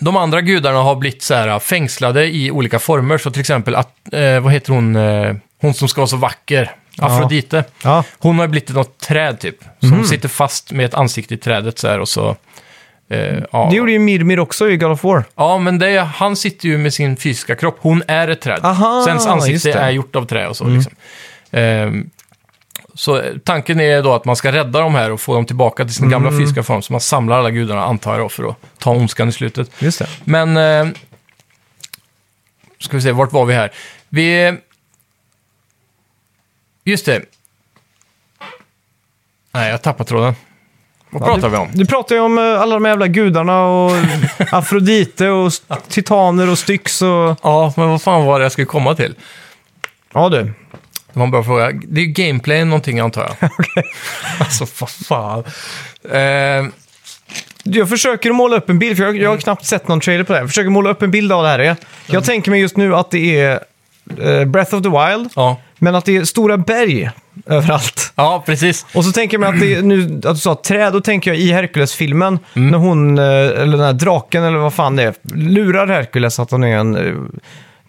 [0.00, 3.18] de andra gudarna har blivit så här, fängslade i olika former.
[3.18, 6.70] Så till exempel, att, eh, vad heter hon, eh, hon som ska vara så vacker?
[7.06, 7.64] Afrodite.
[7.82, 8.04] Ja.
[8.18, 9.56] Hon har blivit något träd typ.
[9.80, 12.36] Som sitter fast med ett ansikte i trädet så här och så...
[13.10, 13.68] Eh, ja.
[13.70, 15.24] Det gjorde ju Mirmir också i God of War.
[15.34, 17.78] ja, men det, är- han sitter ju med sin fysiska kropp.
[17.80, 18.60] Hon är ett träd.
[18.62, 19.78] Aha, Sens just ansikte det.
[19.78, 20.64] är gjort av trä och så.
[20.64, 20.92] Liksom.
[21.50, 22.10] Ehm,
[22.94, 25.84] så eh, tanken är då att man ska rädda de här och få dem tillbaka
[25.84, 26.82] till sin gamla fysiska form.
[26.82, 29.70] Så man samlar alla gudarna, antar jag, då, för att ta ondskan i slutet.
[29.78, 30.08] Just det.
[30.24, 30.56] Men...
[30.56, 30.92] Eh,
[32.80, 33.72] ska vi se, vart var vi här?
[34.08, 34.54] Vi...
[36.88, 37.22] Just det.
[39.52, 40.34] Nej, jag tappade tråden.
[41.10, 41.68] Vad pratar du, vi om?
[41.72, 43.92] Du pratar ju om eh, alla de jävla gudarna och
[44.52, 47.36] Afrodite och s- titaner och Styx och...
[47.42, 49.14] Ja, men vad fan var det jag skulle komma till?
[50.12, 50.42] Ja du.
[51.12, 51.70] Det var en bra fråga.
[51.72, 53.50] Det är ju gameplay någonting antar jag.
[54.40, 55.44] alltså, vad fan.
[56.10, 56.66] Eh,
[57.64, 60.32] Jag försöker måla upp en bild, för jag, jag har knappt sett någon trailer på
[60.32, 60.42] det här.
[60.42, 61.76] Jag försöker måla upp en bild av det här.
[62.06, 63.60] Jag tänker mig just nu att det är
[64.22, 65.56] eh, Breath of the Wild, ja.
[65.78, 67.10] men att det är stora berg
[67.46, 68.12] överallt.
[68.16, 68.86] ja, precis.
[68.94, 71.52] Och så tänker mig att det nu att du sa träd, då tänker jag i
[71.52, 72.70] Hercules-filmen, Mm.
[72.70, 76.50] när hon, eh, eller den här draken eller vad fan det är, lurar Hercules att
[76.50, 77.14] hon är en eh,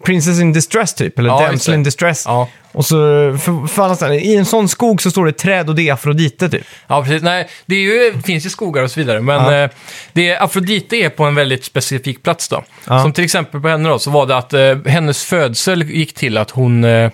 [0.04, 1.74] princess in distress typ, eller Ja, just damsel det.
[1.76, 2.22] in distress.
[2.26, 2.48] Ja.
[2.72, 2.96] Och så,
[3.42, 6.48] för, för annars, i en sån skog så står det träd och det är Afrodite
[6.48, 6.66] typ.
[6.86, 7.22] Ja, precis.
[7.22, 9.54] Nej, det, är ju, det finns ju skogar och så vidare, men Ja.
[9.64, 9.70] eh,
[10.12, 12.64] det, Afrodite är på en väldigt specifik plats då.
[12.86, 13.02] Ja.
[13.02, 16.36] Som till exempel på henne då, så var det att eh, hennes födsel gick till
[16.38, 16.84] att hon...
[16.84, 17.10] Eh,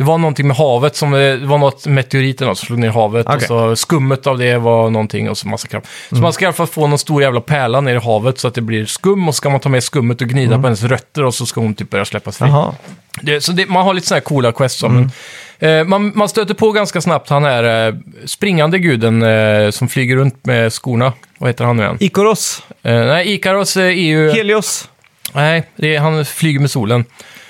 [0.00, 2.88] det var någonting med havet, som, det var något meteorit eller något som slog ner
[2.88, 3.26] i havet.
[3.26, 3.36] Okej.
[3.36, 5.86] Och så skummet av det var någonting och så massa kraft.
[6.08, 8.48] Så man ska i alla fall få någon stor jävla pärla ner i havet så
[8.48, 9.28] att det blir skum.
[9.28, 11.60] Och så ska man ta med skummet och gnida på hennes rötter och så ska
[11.60, 12.48] hon typ börja släppas fri.
[12.48, 12.74] Jaha.
[13.22, 14.82] Det, så det, man har lite sådana här coola quests.
[14.82, 15.10] Mm.
[15.58, 17.94] Eh, man, man stöter på ganska snabbt han här eh,
[18.24, 21.12] springande guden eh, som flyger runt med skorna.
[21.38, 21.96] Vad heter han nu igen?
[22.00, 24.30] Ikoros, Eh, nej, Ikaros eh, är ju...
[24.30, 24.88] Helios.
[25.34, 27.04] nej, det är, han flyger med solen.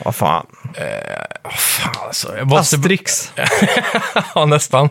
[0.05, 0.47] Vad fan.
[1.51, 3.33] Fan, alltså, jag måste, Asterix.
[4.35, 4.89] ja, nästan.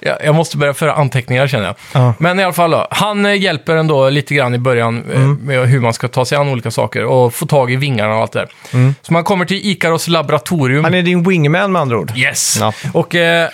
[0.00, 1.74] Jag, jag måste börja föra anteckningar känner jag.
[1.92, 2.14] Ja.
[2.18, 5.34] Men i alla fall då, han eh, hjälper ändå lite grann i början eh, Mm.
[5.42, 8.20] med hur man ska ta sig an olika saker och få tag i vingarna och
[8.22, 8.38] allt det
[8.72, 8.94] där.
[9.02, 10.78] Så man kommer till Ikaros laboratorium.
[10.78, 10.84] Mm.
[10.84, 12.12] Han är din wingman med andra ord.
[12.16, 12.56] Yes!
[12.60, 12.72] Ja.
[12.94, 13.48] Och eh,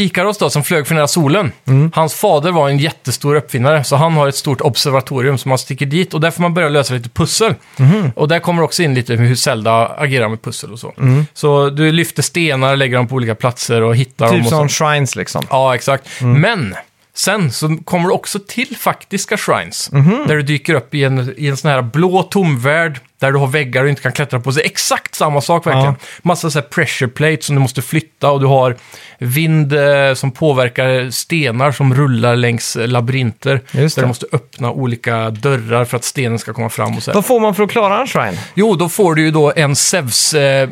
[0.00, 1.92] Ikaros då, som flög för nära solen, Mm.
[1.94, 5.86] hans fader var en jättestor uppfinnare, så han har ett stort observatorium som man sticker
[5.86, 7.54] dit och där får man börja lösa lite pussel.
[7.76, 8.12] Mhm.
[8.16, 10.92] Och där kommer också in lite hur Zelda agerar med pussel och så.
[10.98, 11.26] Mm.
[11.34, 14.34] Så du lyfter stenar, lägger dem på olika platser och hittar dem.
[14.36, 14.84] Typ och som så.
[14.84, 15.46] shrines liksom.
[15.50, 16.08] Ja, exakt.
[16.20, 16.74] Men
[17.14, 19.92] sen så kommer du också till faktiska shrines.
[19.92, 20.24] Mhm.
[20.26, 23.00] Där du dyker upp i en, i en sån här blå tomvärld.
[23.20, 24.52] Där du har väggar och inte kan klättra på.
[24.52, 25.86] Så exakt samma sak verkligen.
[25.86, 25.94] Ja.
[26.22, 28.76] Massa så här pressure plates som du måste flytta och du har
[29.18, 33.60] vind eh, som påverkar stenar som rullar längs labyrinter.
[33.72, 37.14] Där du måste öppna olika dörrar för att stenen ska komma fram och så här.
[37.14, 38.38] Vad får man för att klara en shrine?
[38.54, 40.68] Jo, då får du ju då en Zeus eh,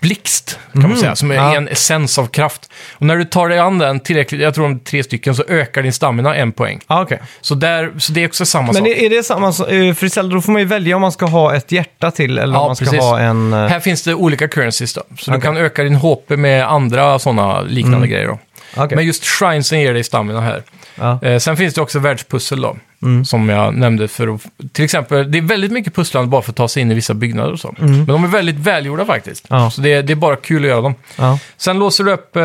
[0.00, 1.46] blixt, kan man säga, som är Mm.
[1.46, 1.56] Ja.
[1.56, 2.70] en essens av kraft.
[2.92, 5.82] Och när du tar dig an den tillräckligt, jag tror om tre stycken, så ökar
[5.82, 6.80] din stamina en poäng.
[6.86, 7.20] Ah, okej.
[7.40, 8.86] Så, där, så det är också samma Men sak.
[8.88, 11.02] är, är det samma som, eh, för i Zelda då får man ju välja om
[11.02, 13.00] man ska ha ett hjärta till eller Ja, om man ska precis.
[13.00, 13.52] ha en...
[13.52, 15.02] eh, Här finns det olika currencies då.
[15.18, 15.46] Så du Okej.
[15.46, 18.38] kan öka din HP med andra sådana liknande grejer då.
[18.76, 18.96] okej.
[18.96, 20.62] Men just shrinesen ger dig stamina här.
[20.94, 21.18] Ja.
[21.22, 22.76] Eh, sen finns det också världspussel då.
[23.02, 23.24] Mm.
[23.24, 24.40] Som jag nämnde för att...
[24.72, 27.14] Till exempel, det är väldigt mycket pusslande bara för att ta sig in i vissa
[27.14, 27.74] byggnader och så.
[27.78, 27.96] Mm.
[27.96, 29.46] Men de är väldigt välgjorda faktiskt.
[29.48, 29.70] Ja.
[29.70, 30.94] Så det, det är bara kul att göra dem.
[31.16, 31.38] Ja.
[31.56, 32.42] Sen låser du upp eh,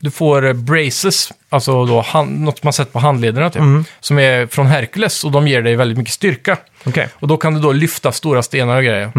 [0.00, 3.62] du får eh, braces, alltså då hand, något man sätter på handlederna typ,
[4.00, 6.56] som är från Hercules och de ger dig väldigt mycket styrka.
[6.84, 7.08] Okej.
[7.12, 9.12] Och då kan du då lyfta stora stenar och grejer.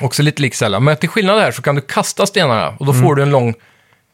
[0.00, 0.80] Också lite lik Zelda.
[0.80, 3.54] Men till skillnad här så kan du kasta stenarna och då får du en lång,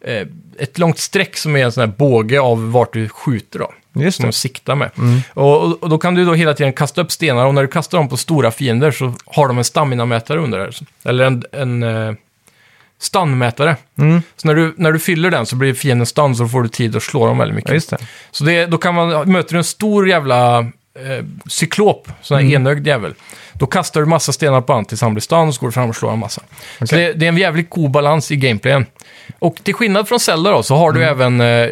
[0.04, 0.26] eh,
[0.58, 3.72] ett långt streck som är en sån här båge av vart du skjuter då.
[3.94, 4.28] Just Som det.
[4.28, 4.90] du siktar med.
[5.34, 7.68] Och, och, och då kan du då hela tiden kasta upp stenar och när du
[7.68, 10.74] kastar dem på stora fiender så har de en stamina-mätare under där.
[11.04, 12.14] Eller en, en eh,
[13.00, 13.76] stun-mätare.
[14.36, 16.96] Så när du, när du fyller den så blir fienden stun så får du tid
[16.96, 17.70] att slå dem väldigt mycket.
[17.70, 17.98] Ja, just det.
[18.30, 22.86] Så det, då kan man, möter du en stor jävla eh, cyklop, sån här enögd
[22.86, 23.14] jävel,
[23.52, 25.72] då kastar du massa stenar på honom tills han blir stun och så går du
[25.72, 26.42] fram och slår en massa.
[26.78, 27.06] Så Okej.
[27.06, 28.86] det, det är en jävligt god balans i gameplayen.
[29.38, 31.68] Och till skillnad från Zelda då, så har du även eh,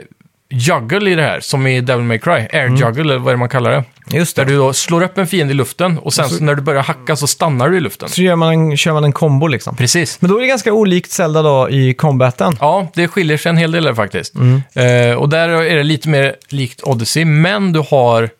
[0.50, 2.32] juggle i det här, som i Devil May Cry.
[2.52, 3.84] Air juggle, eller vad är det man kallar det.
[4.16, 4.50] Just Där det.
[4.50, 7.16] du då slår upp en fiende i luften och sen så, när du börjar hacka
[7.16, 8.08] så stannar du i luften.
[8.08, 9.76] Så gör man en, kör man en kombo liksom.
[9.76, 10.20] Precis.
[10.20, 12.56] Men då är det ganska olikt Zelda då i combaten.
[12.60, 14.34] Ja, det skiljer sig en hel del där faktiskt.
[14.34, 14.62] Mm.
[15.10, 18.30] Eh, och där är det lite mer likt Odyssey, men du har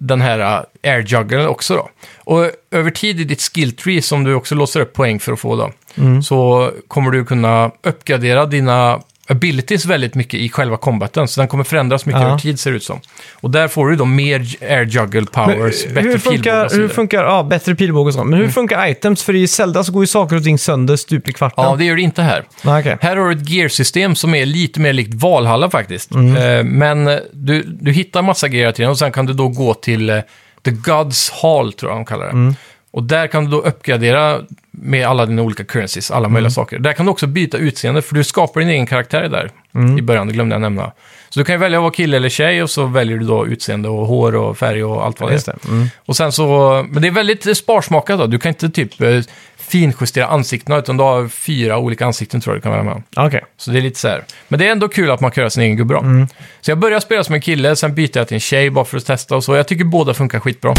[0.00, 0.62] den här uh,
[0.92, 1.90] air jugglen också då.
[2.24, 5.40] Och över tid i ditt skill tree, som du också låser upp poäng för att
[5.40, 6.22] få då, Mm.
[6.22, 11.28] så kommer du kunna uppgradera dina abilities väldigt mycket i själva combaten.
[11.28, 12.28] Så den kommer förändras mycket Ja.
[12.28, 13.00] över tid ser det ut som.
[13.34, 16.70] Och där får du då mer air juggle powers, Men bättre hur pilbåge funkar, och
[16.70, 16.94] så hur vidare.
[16.94, 18.30] funkar, ja, bättre pilbåge och sånt.
[18.30, 19.22] Men hur funkar items?
[19.22, 21.64] För i Zelda så går ju saker och ting sönder stup i kvarten.
[21.64, 22.44] Ja, det gör det inte här.
[22.62, 22.96] Nej, okej.
[23.00, 26.10] Här har du ett gearsystem som är lite mer likt Valhalla faktiskt.
[26.14, 26.36] Mm.
[26.36, 29.74] Eh, men du, du hittar massa grejer hela tiden och sen kan du då gå
[29.74, 30.18] till eh,
[30.64, 32.54] The Gods Hall, tror jag de kallar det.
[32.94, 33.02] Mm.
[33.02, 34.40] Och där kan du då uppgradera
[34.70, 36.50] med alla dina olika currencies, alla möjliga Mm.
[36.50, 36.78] saker.
[36.78, 39.98] Där kan du också byta utseende, för du skapar din egen karaktär där Mm.
[39.98, 40.92] i början, det glömde jag nämna.
[41.28, 43.46] Så du kan ju välja att vara kille eller tjej och så väljer du då
[43.46, 45.56] utseende och hår och färg och allt vad det Just är.
[45.62, 45.68] det.
[45.68, 45.88] Mm.
[46.06, 46.46] Och sen så,
[46.90, 48.26] men det är väldigt sparsmakat då.
[48.26, 49.20] Du kan inte typ eh,
[49.56, 53.02] finjustera ansiktena, utan du har fyra olika ansikten tror jag du kan välja med.
[53.26, 53.44] Okej.
[53.56, 54.24] Så det är lite så här.
[54.48, 55.96] Men det är ändå kul att man kan göra sin egen gubbe.
[55.98, 56.26] Mm.
[56.60, 58.96] Så jag började spela som en kille, sen bytte jag till en tjej bara för
[58.96, 59.56] att testa och så.
[59.56, 60.74] Jag tycker båda funkar skitbra.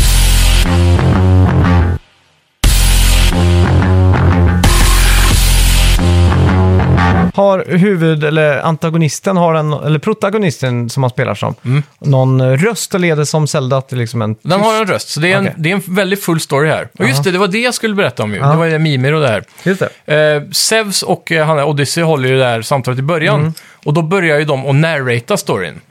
[7.34, 11.84] Har huvud eller antagonisten, har en, eller protagonisten som man spelar som, Mm.
[12.00, 14.36] någon röst och leder som Zelda till liksom en...
[14.42, 15.54] Den har en röst, så det är, en, Okej.
[15.58, 16.88] det är en väldigt full story här.
[17.00, 18.40] Och just det, det var det jag skulle berätta om ju.
[18.40, 19.44] Det var ju Mimir och det här.
[19.64, 20.36] Just det.
[20.36, 23.40] Eh, Zeus och eh, han Odyssey håller ju det här samtalet i början.
[23.40, 23.54] Mm.
[23.86, 25.82] Och då börjar ju de att narrata storyn.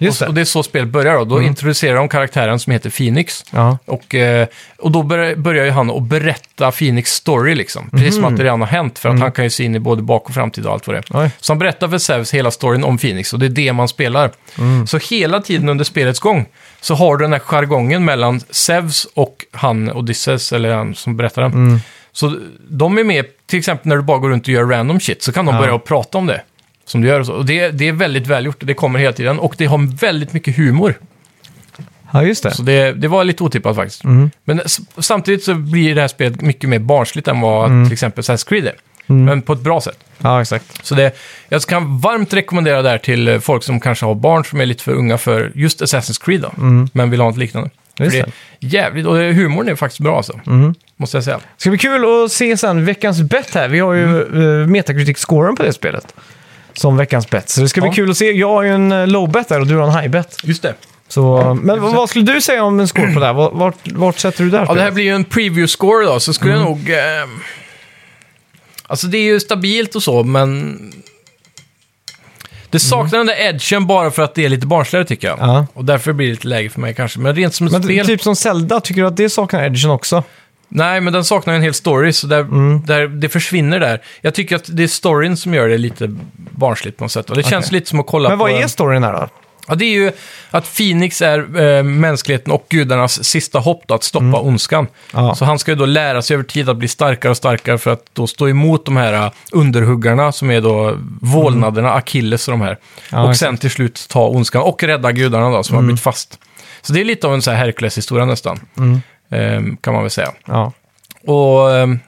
[0.00, 0.40] Just och, och det.
[0.40, 1.24] det är så spelet börjar då.
[1.24, 1.48] Då Mm.
[1.48, 3.44] introducerar de karaktären som heter Phoenix.
[3.50, 3.78] Ja.
[3.84, 4.46] Och, eh,
[4.78, 7.90] och då börjar, börjar ju han att berätta Phoenix story liksom.
[7.90, 8.98] Precis som att det redan har hänt.
[8.98, 10.96] För att han kan ju se in i både bak och framtid och allt vad
[10.96, 11.14] det är.
[11.16, 11.22] Mhm.
[11.24, 11.30] Oj.
[11.40, 14.30] Så han berättar för Zeus hela storyn om Phoenix och det är det man spelar.
[14.58, 14.86] Mm.
[14.86, 16.46] Så hela tiden under spelets gång
[16.80, 21.42] så har du den här jargongen mellan Zeus och han Odysseus, eller han som berättar
[21.42, 21.52] den.
[21.52, 21.80] Mm.
[22.12, 22.36] Så
[22.68, 25.32] de är med, till exempel när du bara går runt och gör random shit, så
[25.32, 25.60] kan de Ja.
[25.60, 26.40] börja att prata om det.
[26.90, 27.32] Som du gör och så.
[27.32, 29.38] Och det, det är väldigt välgjort, det kommer hela tiden.
[29.38, 30.94] Och det har väldigt mycket humor.
[32.12, 32.50] Ja, just det.
[32.54, 34.04] Så det, det var lite otippat faktiskt.
[34.04, 34.30] Mm.
[34.44, 37.84] Men s- samtidigt så blir det här spelet mycket mer barnsligt än vad Mm.
[37.84, 38.74] till exempel Assassin's Creed är.
[39.06, 39.98] Men på ett bra sätt.
[40.18, 40.86] Ja, exakt.
[40.86, 41.16] Så det,
[41.48, 44.66] jag kan varmt rekommendera det här till eh, folk som kanske har barn som är
[44.66, 46.52] lite för unga för just Assassin's Creed då.
[46.92, 47.70] Men vill ha något liknande.
[47.96, 48.14] För Mm.
[48.16, 48.26] Just
[48.60, 50.40] det är jävligt, och humorn är faktiskt bra alltså.
[50.46, 50.74] Mm.
[50.96, 51.36] Måste jag säga.
[51.36, 53.68] Det ska bli kul att se sen veckans bett här.
[53.68, 54.62] Vi har ju Mm.
[54.62, 56.14] eh, Metacritic-scoren på det spelet.
[56.74, 57.48] Som veckans bett.
[57.50, 57.94] Så det ska bli Ja.
[57.94, 58.30] kul att se.
[58.32, 60.36] Jag har ju en eh, low bet där och du har en high bet.
[60.42, 60.74] Just det.
[61.08, 63.32] Så, men vad vad skulle du säga om en score på det här?
[63.32, 64.64] Vart, vart, vart sätter du där?
[64.68, 66.62] Ja, det här blir ju en preview-score då, så skulle Mm.
[66.64, 66.90] jag nog...
[66.90, 66.98] Eh,
[68.86, 70.78] alltså det är ju stabilt och så, men...
[72.70, 75.38] Det saknar den där edgen bara för att det är lite barnsligare tycker jag.
[75.38, 75.50] Mm.
[75.50, 75.66] Ja.
[75.74, 77.18] Och därför blir det lite lägre för mig kanske.
[77.18, 78.06] Men rent som ett Men spel...
[78.06, 80.22] typ som Zelda, tycker du att det saknar edgen också?
[80.72, 82.82] Nej, men den saknar ju en hel story, så där, Mm.
[82.86, 84.02] där, det försvinner där.
[84.20, 87.30] Jag tycker att det är storyn som gör det lite barnsligt på något sätt.
[87.30, 87.78] Och det känns Okej.
[87.78, 88.44] lite som att kolla Men på...
[88.44, 89.28] vad är storyn här då?
[89.68, 90.12] Ja, det är ju
[90.50, 94.86] att Phoenix är eh, mänskligheten och gudarnas sista hopp då, att stoppa ondskan.
[95.12, 95.24] Mm.
[95.26, 95.34] Ja.
[95.34, 97.90] Så han ska ju då lära sig över tid att bli starkare och starkare för
[97.90, 102.60] att då stå emot de här eh, underhuggarna som är då vålnaderna, Achilles och de
[102.60, 102.66] här.
[102.68, 102.78] Mm.
[103.10, 103.24] Ja, och.
[103.24, 103.34] Mm.
[103.34, 106.38] sen till slut ta ondskan och rädda gudarna då som har blivit fast.
[106.82, 109.00] Så det är lite av en så här Hercules-historia nästan, Mm.
[109.30, 110.32] Eh, kan man väl säga.
[110.46, 110.72] Ja.
[111.26, 111.98] Och, ehm,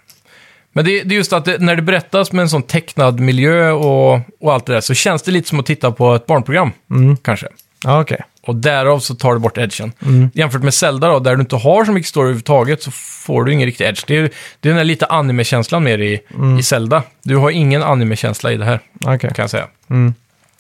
[0.72, 3.70] men det, det är just att det, när det berättas med en sån tecknad miljö
[3.70, 6.70] och, och allt det där så känns det lite som att titta på ett barnprogram,
[6.90, 7.16] Mm.
[7.16, 7.46] kanske.
[7.84, 8.20] Ja, okej.
[8.46, 9.92] Och därav så tar du bort edgen.
[10.02, 10.30] Mm.
[10.34, 13.52] Jämfört med Zelda då, där du inte har så mycket story överhuvudtaget så får du
[13.52, 14.04] ingen riktig edge.
[14.06, 14.22] Det är,
[14.60, 16.58] det är den där lite anime-känslan mer i, Mm.
[16.58, 17.02] i Zelda.
[17.22, 19.18] Du har ingen anime-känsla i det här, Okej.
[19.18, 19.66] kan jag säga.
[19.90, 20.14] Mm.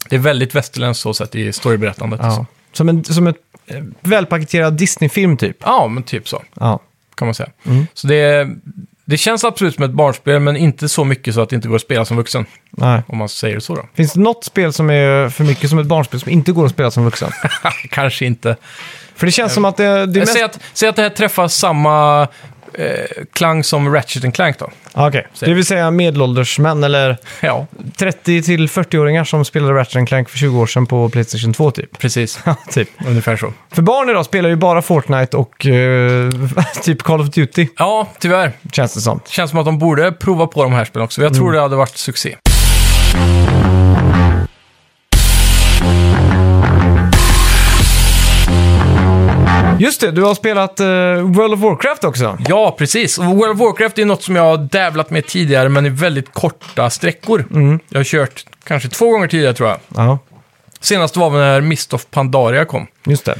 [0.08, 2.20] Det är väldigt västerländskt så sett i storyberättandet.
[2.22, 2.46] Ja.
[2.72, 3.36] Som en som ett
[4.00, 5.56] välpaketerad Disney-film typ.
[5.60, 6.80] ja, men typ så Ja.
[7.14, 7.48] kan man säga.
[7.66, 7.86] Mm.
[7.94, 8.54] Så det det
[9.04, 11.76] det känns absolut som ett barnspel, men inte så mycket så att det inte går
[11.76, 12.46] att spela som vuxen.
[12.70, 13.02] Nej.
[13.06, 13.82] Om man säger så då.
[13.94, 16.72] Finns det något spel som är för mycket som ett barnspel som inte går att
[16.72, 17.30] spela som vuxen?
[17.90, 18.56] Kanske inte.
[19.14, 20.32] För det känns som att det, det är mest...
[20.32, 22.28] Säg, att, säg att det här träffar samma
[22.74, 22.86] eh,
[23.32, 24.70] klang som Ratchet and Clank då.
[24.92, 27.66] Ah, Okej, det vill säga medelålders män eller Ja,
[27.96, 31.98] 30 till 40-åringar som spelade Ratchet Clank för 20 år sedan på Playstation 2 typ.
[31.98, 32.38] precis.
[32.70, 32.88] Typ.
[33.06, 33.52] Ungefär så.
[33.70, 36.30] För barn idag spelar ju bara Fortnite och eh,
[36.82, 38.52] typ Call of Duty, Ja, tyvärr.
[38.72, 39.20] känns det som.
[39.28, 41.22] Känns som att de borde prova på de här spelen också.
[41.22, 42.36] Jag tror det hade varit succé.
[49.82, 52.38] Just det, du har spelat eh, World of Warcraft också.
[52.48, 53.18] Ja, precis.
[53.18, 56.32] Och World of Warcraft är något som jag har tävlat med tidigare, men i väldigt
[56.32, 57.44] korta sträckor.
[57.88, 59.78] Jag har kört kanske två gånger tidigare tror jag.
[59.96, 60.18] Ja,
[60.80, 62.86] Senast var när Mist of Pandaria kom.
[63.06, 63.34] just det.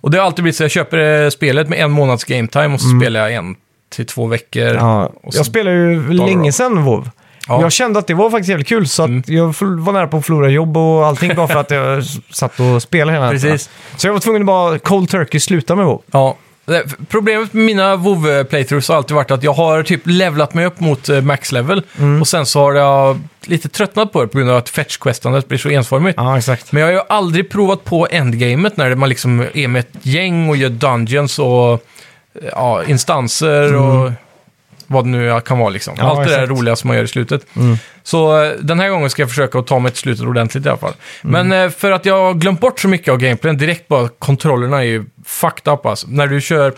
[0.00, 2.74] Och det har alltid blivit så jag köper eh, spelet med en månads game time
[2.74, 3.56] och så spelar jag en
[3.88, 4.74] till två veckor.
[4.74, 7.10] Ja, Och så- jag spelade ju länge sedan WoW.
[7.50, 7.54] Ja.
[7.54, 7.62] Mm.
[7.62, 10.26] Jag kände att det var faktiskt jävligt kul, så att jag var nära på att
[10.26, 13.30] förlora jobb och allting bara för att jag satt och spelade hela.
[13.30, 13.70] Precis.
[13.96, 16.02] Så jag var tvungen att bara cold turkey sluta med WoW.
[16.12, 16.36] Ja.
[16.64, 20.66] Det- Problemet med mina WoW playthroughs har alltid varit att jag har typ levlat mig
[20.66, 22.20] upp mot eh, max level Mm.
[22.20, 25.58] och sen så har jag lite tröttnat på det på grund av att fetch-questandet blir
[25.58, 26.14] så ensformigt.
[26.16, 26.72] Ja, exakt.
[26.72, 30.48] Men jag har ju aldrig provat på endgamet när man liksom är med ett gäng
[30.48, 31.78] och gör dungeons och eh,
[32.52, 34.10] ja, instanser och
[34.90, 35.94] vad det nu kan vara liksom.
[35.94, 36.06] Mm.
[36.06, 36.44] Ja, Allt det där exakt.
[36.48, 36.56] Mm.
[36.58, 37.46] roliga som man gör i slutet.
[38.02, 40.68] Så eh, den här gången ska jag försöka att ta mig till slutet ordentligt i
[40.68, 40.92] alla fall.
[41.24, 41.48] Mm.
[41.48, 44.78] Men eh, för att jag har glömt bort så mycket av gameplayen, direkt bara kontrollerna
[44.78, 46.06] är ju fucked up alltså.
[46.10, 46.72] När du kör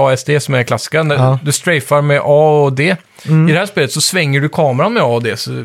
[0.00, 1.38] WASD som är klassiska, när Ja.
[1.42, 2.96] du strafar med A och D.
[3.24, 5.36] I det här spelet så svänger du kameran med A och D.
[5.36, 5.64] Så,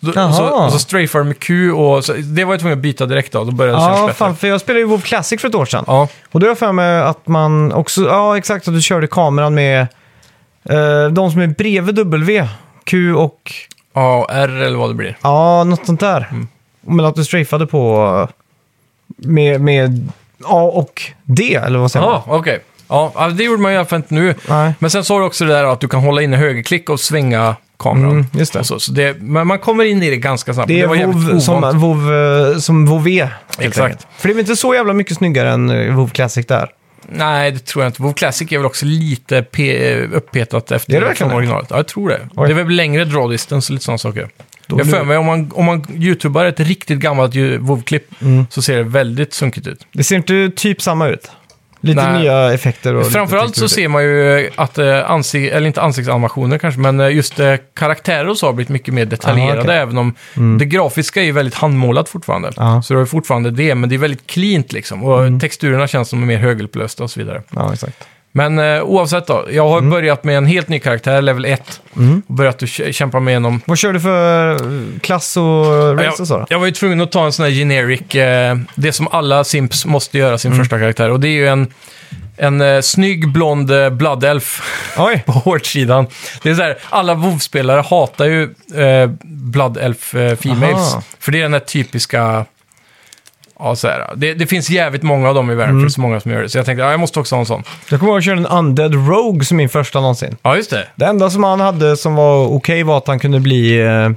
[0.00, 0.32] då, Jaha.
[0.32, 3.06] så, och så strafar du med Q och så, det var jag tvungen att byta
[3.06, 4.16] direkt då, då började det kännas Ja, bättre.
[4.18, 5.84] fan, för jag spelade ju WoW Classic för ett år sedan.
[5.86, 9.06] Ja, Och då har jag för mig att man också, ja exakt, att du körde
[9.06, 9.86] kameran med
[10.70, 12.48] eh, de som är bredvid W,
[12.84, 13.52] Q och,
[13.92, 15.16] A, R eller vad det blir.
[15.22, 16.28] ja, något sånt där.
[16.80, 18.34] Men att du strafade på eh,
[19.28, 20.08] med, med
[20.44, 22.22] A och D, eller vad säger man?
[22.26, 22.60] Ja, okej.
[22.88, 24.34] Ja, ja, det gjorde man i alla fall inte nu.
[24.48, 24.74] Nej.
[24.78, 27.00] Men sen så har du också det där att du kan hålla inne högerklick och
[27.00, 28.10] svänga kameran.
[28.10, 28.58] Mm, just det.
[28.58, 30.68] Och så, så det, men man kommer in i det ganska snabbt.
[30.68, 31.78] Det är var jävligt WoW som.
[31.80, 33.06] WoW, eh, som WoW
[33.58, 33.78] Exakt.
[33.78, 34.06] enkelt.
[34.16, 36.70] För det är inte så jävla mycket snyggare än WoW Classic där?
[37.08, 38.02] Nej, det tror jag inte.
[38.02, 41.36] WoW Classic är väl också lite pe- uppetat efter Är det verkligen från det?
[41.36, 41.66] originalet.
[41.70, 42.28] Ja, jag tror det.
[42.36, 42.48] Oj.
[42.48, 44.28] Det är väl längre draw distance och lite sådana saker.
[44.66, 48.46] Då jag för mig, om man, om man youtubar ett riktigt gammalt WoW-klipp Mm.
[48.50, 49.86] så ser det väldigt sunkigt ut.
[49.92, 51.30] Det ser inte typ samma ut.
[51.86, 52.22] Lite Nej.
[52.22, 53.06] nya effekter och...
[53.06, 57.40] Framförallt så ser man ju att, eh, ansik- eller inte ansiktsanimationer kanske, men eh, just
[57.40, 59.76] eh, karaktärer och så har blivit mycket mer detaljerade, Aha, okej.
[59.76, 60.14] även om
[60.58, 62.50] det grafiska är ju väldigt handmålat fortfarande.
[62.56, 62.82] Ja.
[62.82, 65.04] Så det ju fortfarande det, men det är väldigt cleant liksom.
[65.04, 65.40] Och Mm.
[65.40, 67.42] texturerna känns som mer högupplösta och så vidare.
[67.50, 68.08] Ja, exakt.
[68.36, 72.22] Men eh, oavsett då, jag har börjat med en helt ny karaktär, level 1, Mm.
[72.28, 73.60] och börjat att kä- kämpa mig igenom.
[73.64, 74.58] Vad kör du för eh,
[75.00, 76.46] klass och race och så Jag, då?
[76.50, 79.86] jag var ju tvungen att ta en sån här generic, eh, det som alla simps
[79.86, 80.38] måste göra Mm.
[80.38, 81.10] sin första karaktär.
[81.10, 81.66] Och det är ju en,
[82.36, 84.62] en eh, snygg blond eh, blood elf.
[84.98, 85.22] Oj!
[85.26, 86.06] på hårdsidan.
[86.42, 88.42] Det är så här, alla WoW-spelare hatar ju
[88.76, 90.92] eh, Blood Elf eh, Females.
[90.92, 91.02] Aha.
[91.20, 92.44] För det är den här typiska...
[93.58, 95.90] Ja, så här, det, det finns jävligt många av dem i världen, för det är
[95.90, 96.48] så många som gör det.
[96.48, 97.62] Så jag tänkte, ja, jag måste också ha en sån.
[97.90, 100.36] Jag kommer ihåg att jag körde en Undead Rogue som min första någonsin.
[100.42, 100.88] Ja, just det.
[100.96, 104.10] Det enda som han hade som var okej var att han kunde bli, eh,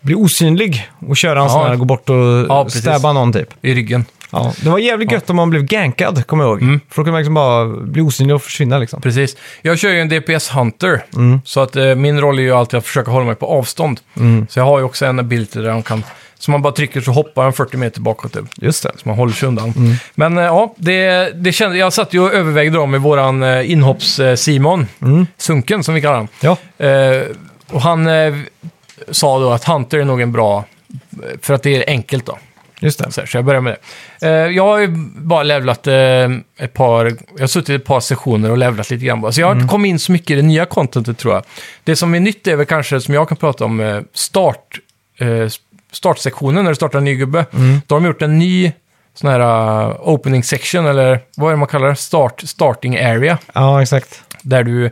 [0.00, 2.16] bli osynlig och köra en sån här, gå bort och
[2.48, 3.02] Ja, precis.
[3.02, 3.48] någon typ.
[3.62, 4.04] I ryggen.
[4.32, 6.62] Ja, det var jävligt gött om man blev gankad, kommer jag ihåg.
[6.62, 6.80] Mm.
[6.90, 9.00] För då kunde man liksom bara bli osynlig och försvinna liksom.
[9.00, 9.36] Precis.
[9.62, 11.40] Jag kör ju en DPS Hunter, Mm.
[11.44, 14.00] så att eh, min roll är ju alltid att försöka hålla mig på avstånd.
[14.16, 14.46] Mm.
[14.50, 16.04] Så jag har ju också en ability där de kan...
[16.40, 18.32] Så man bara trycker så hoppar han 40 meter bakåt.
[18.32, 18.44] Typ.
[18.56, 18.90] Just det.
[18.96, 19.72] Så man håller sig undan.
[19.76, 19.94] Mm.
[20.14, 23.70] Men eh, ja, det, det kände, jag satt ju och övervägde då med våran eh,
[23.70, 25.26] inhopps-Simon, Mm.
[25.36, 26.28] Sunken som vi kallar honom.
[26.40, 27.22] Ja, Eh,
[27.70, 28.34] och han eh,
[29.10, 30.64] sa då att Hunter är nog en bra,
[31.42, 32.38] för att det är enkelt då.
[32.80, 33.12] just det.
[33.12, 33.76] Så, här, så jag börjar med
[34.20, 34.28] det.
[34.28, 34.86] Eh, jag har ju
[35.16, 35.94] bara levlat eh,
[36.58, 39.32] ett par, jag har suttit ett par sessioner och levlat lite grann bara.
[39.32, 41.42] Så jag har inte kommit in så mycket i det nya contentet tror jag.
[41.84, 44.78] Det som är nytt är väl kanske, som jag kan prata om, eh, start,
[45.18, 45.26] eh,
[45.92, 47.46] startsektionen när du startar en ny gubbe.
[47.86, 48.72] Då har de gjort en ny
[49.14, 51.96] sån här uh, opening section, eller vad är det man kallar det?
[51.96, 53.38] Start, starting area.
[53.52, 54.22] Ja, exakt.
[54.42, 54.90] Där du eh,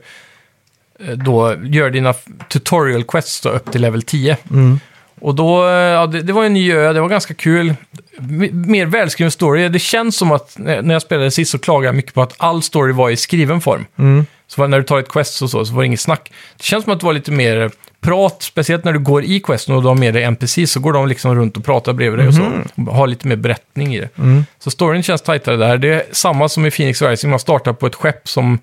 [1.15, 2.15] då gör dina
[2.49, 4.37] tutorial quests då upp till level 10.
[4.51, 4.81] Mm.
[5.21, 7.75] Och då, eh, ja, det, det var en ny ö, det var ganska kul.
[8.19, 9.69] M- mer välskriven story.
[9.69, 12.35] Det känns som att när när jag spelade sist så klagade jag mycket på att
[12.37, 13.87] all story var i skriven form.
[13.99, 14.27] Mm.
[14.49, 16.33] Så när du tar ett quest och så, så var det inget snack.
[16.57, 17.71] Det känns som att det var lite mer
[18.01, 20.93] prat, speciellt när du går i questen och du har med dig NPC så går
[20.93, 22.51] de liksom runt och pratar bredvid dig och så.
[22.87, 24.19] Och har lite mer berättning i det.
[24.19, 24.45] Mm.
[24.59, 25.79] Så storyn känns tajtare där.
[25.79, 28.59] Det är samma som i Phoenix Rising, man startar på ett skepp som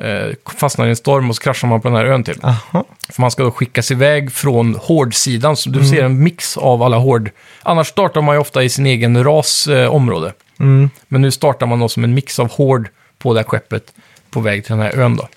[0.00, 2.44] eh, fastnar i en storm och så kraschar man på den här ön typ.
[2.44, 2.84] Aha.
[3.08, 6.96] För man ska då skickas iväg från hårdsidan, så du ser en mix av alla
[6.96, 7.30] hård...
[7.62, 10.32] Annars startar man ju ofta i sin egen ras eh, område.
[10.60, 10.90] Mm.
[11.08, 13.92] Men nu startar man då som en mix av hård på det här skeppet
[14.30, 15.28] på väg till den här ön då.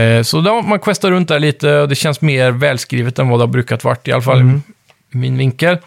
[0.00, 3.38] Eh, så då, man questar runt där lite och det känns mer välskrivet än vad
[3.40, 4.40] det har brukat varit, i alla fall
[5.14, 5.78] i min vinkel.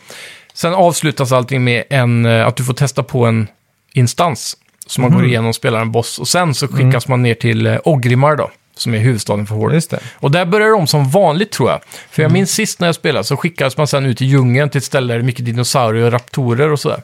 [0.54, 3.48] Sen avslutas allting med en, eh, att du får testa på en
[3.94, 4.58] instans.
[4.88, 6.20] Så man går igenom och spelar en boss.
[6.20, 9.82] Och sen så skickas man ner till eh, Ogrimar då, som är huvudstaden för Horde.
[10.14, 11.80] Och där börjar de som vanligt tror jag.
[12.12, 14.78] För jag minns sist när jag spelade så skickades man sen ut i djungeln till
[14.78, 17.02] ett ställe där det är mycket dinosaurier och raptorer och sådär.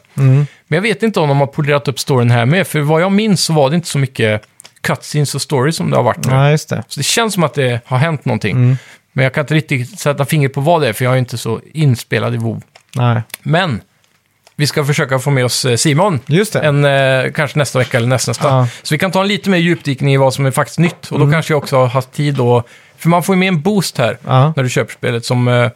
[0.68, 3.12] Men jag vet inte om de har polerat upp storyn här med, för vad jag
[3.12, 4.42] minns så var det inte så mycket
[4.84, 6.32] cutscenes och stories som det har varit nu.
[6.32, 6.84] Ja, just det.
[6.88, 8.76] Så det känns som att det har hänt någonting.
[9.12, 11.38] Men jag kan inte riktigt sätta fingret på vad det är, för jag är inte
[11.38, 12.62] så inspelad i WoW.
[12.96, 13.22] Nej.
[13.42, 13.80] Men
[14.56, 16.20] vi ska försöka få med oss eh, Simon.
[16.26, 16.60] Just det.
[16.60, 18.48] En, eh, kanske nästa vecka eller nästnästa.
[18.48, 18.56] Ja.
[18.56, 18.66] Mm.
[18.82, 21.10] Så vi kan ta en lite mer djupdykning i vad som är faktiskt nytt.
[21.10, 22.62] Och då kanske jag också har haft tid då.
[22.96, 24.52] För man får ju med en boost här Ja.
[24.56, 25.70] när du köper spelet som eh,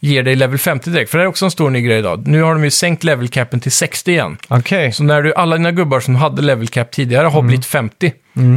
[0.00, 1.10] ger dig level 50 direkt.
[1.10, 2.26] För det är också en stor ny grej idag.
[2.26, 4.36] Nu har de ju sänkt level capen till 60 igen.
[4.48, 4.92] Okej.
[4.92, 7.32] Så när du, alla dina gubbar som hade level cap tidigare Mm.
[7.34, 8.12] har blivit 50,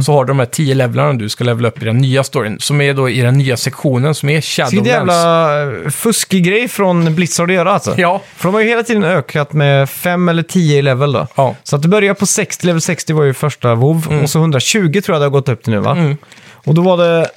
[0.06, 2.56] så har du de här 10 levlarna du ska levela upp i den nya storyn.
[2.60, 4.88] Som är då i den nya sektionen som är Vilken Shadowlands.
[4.88, 7.94] jävla eh, fuskig grej från Blizzard att göra alltså.
[7.96, 11.26] Ja, För de har ju hela tiden ökat med 5 eller 10 i level då.
[11.34, 11.56] ja.
[11.62, 14.22] Så att det börjar på 60, level 60 var ju första WoW Mm.
[14.22, 16.14] och så 120 tror jag det har gått upp till nu va?
[16.64, 17.28] Och då var det,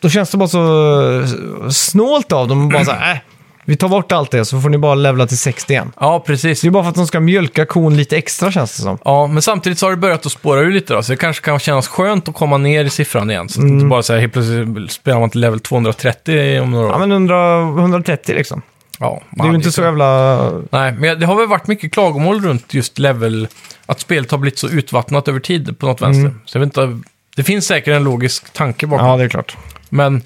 [0.00, 2.68] då känns det bara så eh, snålt av dem.
[2.68, 3.18] Bara så här, äh,
[3.64, 5.92] vi tar bort allt det så får ni bara levla till 60 igen.
[6.00, 6.60] ja, precis.
[6.60, 8.98] Det är bara för att de ska mjölka kon lite extra känns det som.
[9.04, 11.44] Ja, men samtidigt så har det börjat att spåra ur lite då, så det kanske
[11.44, 13.48] kan kännas skönt att komma ner i siffran igen.
[13.48, 13.74] Så att Mm.
[13.74, 16.92] inte bara så här, helt plötsligt spelar man till level 230 om några år.
[16.92, 18.62] Ja men 100, 130 liksom.
[18.98, 20.36] Ja, Det är ju inte så jävla...
[20.70, 23.48] Nej, men det har väl varit mycket klagomål runt just level,
[23.86, 26.34] att spelet har blivit så utvattnat över tid på något vänster.
[26.44, 27.00] Så jag vet inte,
[27.36, 29.06] det finns säkert en logisk tanke bakom.
[29.06, 29.10] Mm.
[29.12, 29.56] Ja det är klart.
[29.96, 30.22] Men...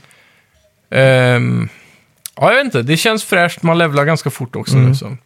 [0.90, 1.68] ehm,
[2.36, 2.82] ja, jag vet inte.
[2.82, 3.62] Det känns fräscht.
[3.62, 4.88] Man levlar ganska fort också Mm.
[4.88, 4.94] nu.
[4.94, 5.16] Så.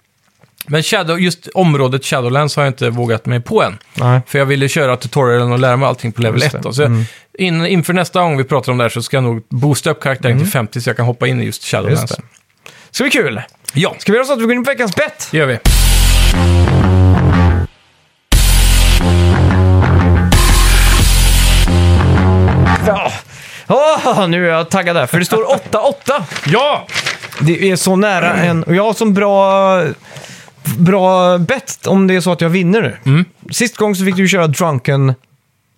[0.66, 3.78] Men Shadow, just området Shadowlands har jag inte vågat mig på än.
[3.94, 4.20] Nej.
[4.26, 6.62] För jag ville köra tutorialen och lära mig allting på level Just 1.
[6.62, 6.68] det.
[6.68, 6.72] Då.
[6.72, 7.04] Så Mm.
[7.38, 10.02] in, inför nästa gång vi pratar om det här så ska jag nog boosta upp
[10.02, 12.00] karaktären till 50 så jag kan hoppa in i just Shadowlands.
[12.02, 12.22] Just det.
[12.90, 13.42] Ska bli kul.
[13.72, 15.28] Ja, Ska vi göra så att vi går in på veckans bett?
[15.30, 15.58] det gör vi.
[22.86, 23.12] Ja.
[23.68, 26.22] Åh, nu är jag taggad där, för det står 8-8.
[26.46, 26.86] Ja!
[27.40, 28.62] Det är så nära en...
[28.62, 29.82] Och jag har som bra,
[30.78, 32.96] bra bett om det är så att jag vinner nu.
[33.04, 33.24] Mm.
[33.50, 35.14] Sist gång så fick du köra Drunken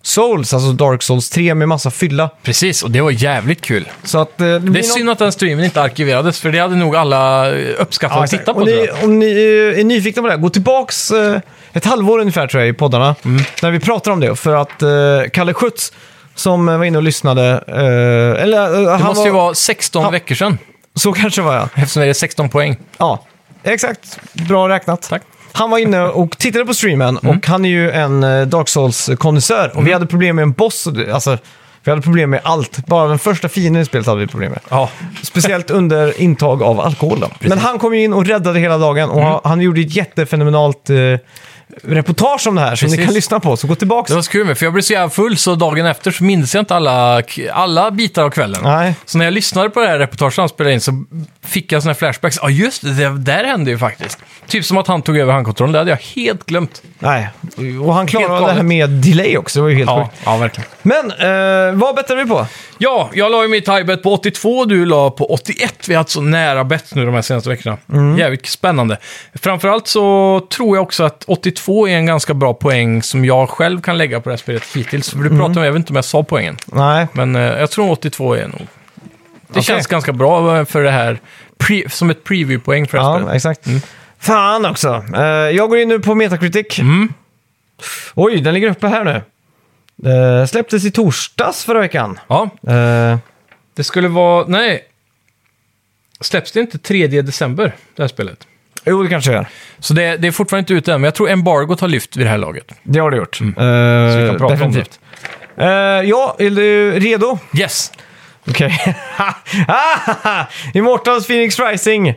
[0.07, 2.29] Souls, alltså Dark Souls 3 med massa fylla.
[2.43, 3.89] Precis, och det var jävligt kul.
[4.03, 6.95] Så att, eh, det, är synd att den streamen inte arkiverades, för det hade nog
[6.95, 8.59] alla uppskattat Ja, att titta på.
[8.59, 9.25] om, ni, om ni
[9.73, 11.39] eh, är nyfikna på det, här, gå tillbaks eh,
[11.73, 13.15] ett halvår ungefär tror jag i poddarna.
[13.25, 13.43] Mm.
[13.61, 14.35] När vi pratar om det.
[14.35, 14.89] För att eh,
[15.33, 15.93] Kalle Schütz,
[16.37, 20.03] som var inne och lyssnade, eh, eller eh, Det han måste ju var, vara 16
[20.03, 20.09] Ja.
[20.09, 20.57] veckor sedan,
[20.95, 21.69] så kanske var jag.
[21.75, 22.77] eftersom det är 16 poäng.
[22.97, 23.23] Ja,
[23.63, 24.19] exakt.
[24.33, 25.01] Bra räknat.
[25.09, 25.21] Tack.
[25.51, 29.71] Han var inne och tittade på streamen och han är ju en eh, Dark Souls-konnässör.
[29.77, 31.37] Och vi hade problem med en boss, och det- alltså
[31.83, 32.85] vi hade problem med allt.
[32.85, 34.59] Bara den första fienden i spelet hade vi problem med.
[34.69, 34.89] Ja,
[35.23, 37.29] Speciellt under intag av alkohol då.
[37.39, 40.89] Men han kom ju in och räddade hela dagen och han, han gjorde ett jättefenomenalt
[40.89, 40.95] eh,
[41.83, 43.05] reportage om det här som ni Precis.
[43.07, 43.57] kan lyssna på.
[43.57, 44.07] Så gå tillbaka.
[44.07, 46.23] det var så kul med, för jag blev så jävla full så dagen efter så
[46.23, 48.61] minns jag inte alla, alla bitar av kvällen.
[48.63, 51.03] Nej, Så när jag lyssnade på det här reportaget han spelade in så
[51.45, 52.39] fick jag såna här flashbacks.
[52.41, 54.19] Ja, just det, det där hände ju faktiskt.
[54.47, 56.81] Typ som att han tog över handkontrollen, det hade jag helt glömt.
[56.99, 57.29] nej.
[57.85, 60.21] Och han klarade det här med delay också, det var ju helt Ja, sjukt.
[60.25, 60.69] ja verkligen.
[60.81, 62.45] Men, eh, vad bettade vi på?
[62.77, 65.73] Ja, jag la ju mitt highbet på 82 och du la på 81.
[65.87, 67.77] Vi har haft så nära bett nu de här senaste veckorna.
[68.17, 68.97] Jävligt spännande.
[69.41, 71.56] Framförallt så tror jag också att 82
[71.87, 75.09] är en ganska bra poäng som jag själv kan lägga på det här spelet hittills.
[75.09, 77.71] För du pratade om, jag vet inte om jag sa poängen, Nej, men eh, jag
[77.71, 78.57] tror 82 är nog...
[78.59, 78.67] Det
[79.49, 79.63] Okej.
[79.63, 81.19] känns ganska bra för det här,
[81.57, 83.35] pre, som ett preview-poäng för det här ja, spelet.
[83.35, 83.67] exakt.
[84.19, 85.05] Fan också.
[85.15, 86.79] Eh, jag går in nu på Metacritic.
[86.79, 87.13] Mm.
[88.15, 89.21] Oj, den ligger uppe här nu.
[90.05, 92.19] Uh, släpptes i torsdags förra veckan.
[92.27, 93.17] Ja, Eh,
[93.73, 94.45] det skulle vara...
[94.47, 94.83] Nej.
[96.19, 98.47] Släpps det inte 3 december, det här spelet?
[98.87, 99.45] Jo, det kanske gör.
[99.79, 102.25] Så det, det är fortfarande inte ute än, men jag tror embargot har lyft vid
[102.25, 102.65] det här laget.
[102.83, 103.39] Det har det gjort.
[103.41, 103.53] Mm.
[103.57, 104.99] Eh, Så vi kan prata om definitivt.
[105.57, 105.67] Eh,
[106.09, 107.39] ja, är du redo?
[107.59, 107.91] Yes!
[108.49, 108.95] Okej.
[110.73, 112.13] Immortals Phoenix Rising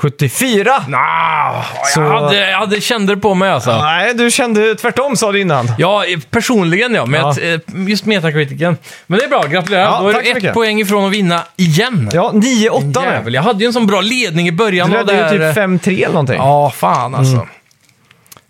[0.00, 0.84] 74.
[0.88, 3.78] Nah, Så- jag, hade, jag hade kände det på mig alltså.
[3.82, 5.72] Nej, du kände tvärtom sa du innan.
[5.78, 7.30] Ja, personligen ja, men Ja.
[7.30, 8.76] att, eh, just metakritiken.
[9.06, 9.82] Men det är bra, gratulerar.
[9.84, 10.54] Ja, Då är tack du så ett mycket.
[10.54, 12.10] poäng ifrån att vinna igen.
[12.12, 13.06] Ja, 9-8 nu.
[13.10, 15.48] Jävel, jag hade ju en sån bra ledning i början Du av ledde ju här.
[15.52, 16.36] typ 5-3 eller någonting.
[16.36, 17.46] Ja, fan alltså.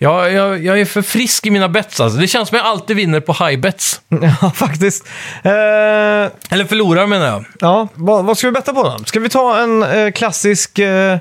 [0.03, 2.19] Jag, jag, jag är för frisk i mina bets alltså.
[2.19, 4.01] Det känns som jag alltid vinner på high bets.
[4.43, 5.07] Ja, faktiskt.
[5.43, 7.45] Eh, Eller förlorar menar jag.
[7.61, 8.99] ja, vad, vad ska vi betta på då?
[9.05, 11.19] Ska vi ta en eh, klassisk eh,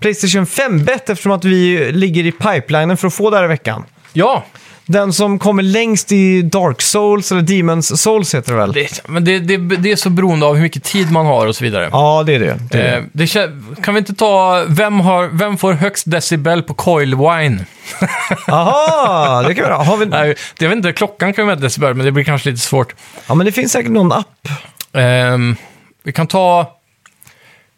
[0.00, 3.84] Playstation 5-bet eftersom att vi ligger i pipelinen för att få det här i veckan?
[4.12, 4.44] Ja,
[4.86, 8.72] Den som kommer längst i Dark Souls, eller Demons Souls heter det väl?
[8.72, 11.56] det, men det, det, det är så beroende av hur mycket tid man har och
[11.56, 11.88] så vidare.
[11.92, 12.58] Ja, det är det.
[12.70, 13.08] det, är Eh, det.
[13.12, 17.64] det kä- kan vi inte ta, vem, har, vem får högst decibel på coil wine?
[18.48, 19.82] Aha, det kan vi ha.
[19.84, 20.06] har vi...
[20.06, 20.28] Nej,
[20.58, 22.94] det, jag vet inte, klockan kan vi mäta decibel, men det blir kanske lite svårt.
[23.26, 24.48] Ja, men det finns säkert någon app.
[24.92, 25.56] Ehm,
[26.04, 26.76] vi kan ta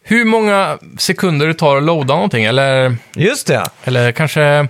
[0.03, 3.63] hur många sekunder det tar att loada någonting, eller, Just det.
[3.83, 4.67] eller kanske...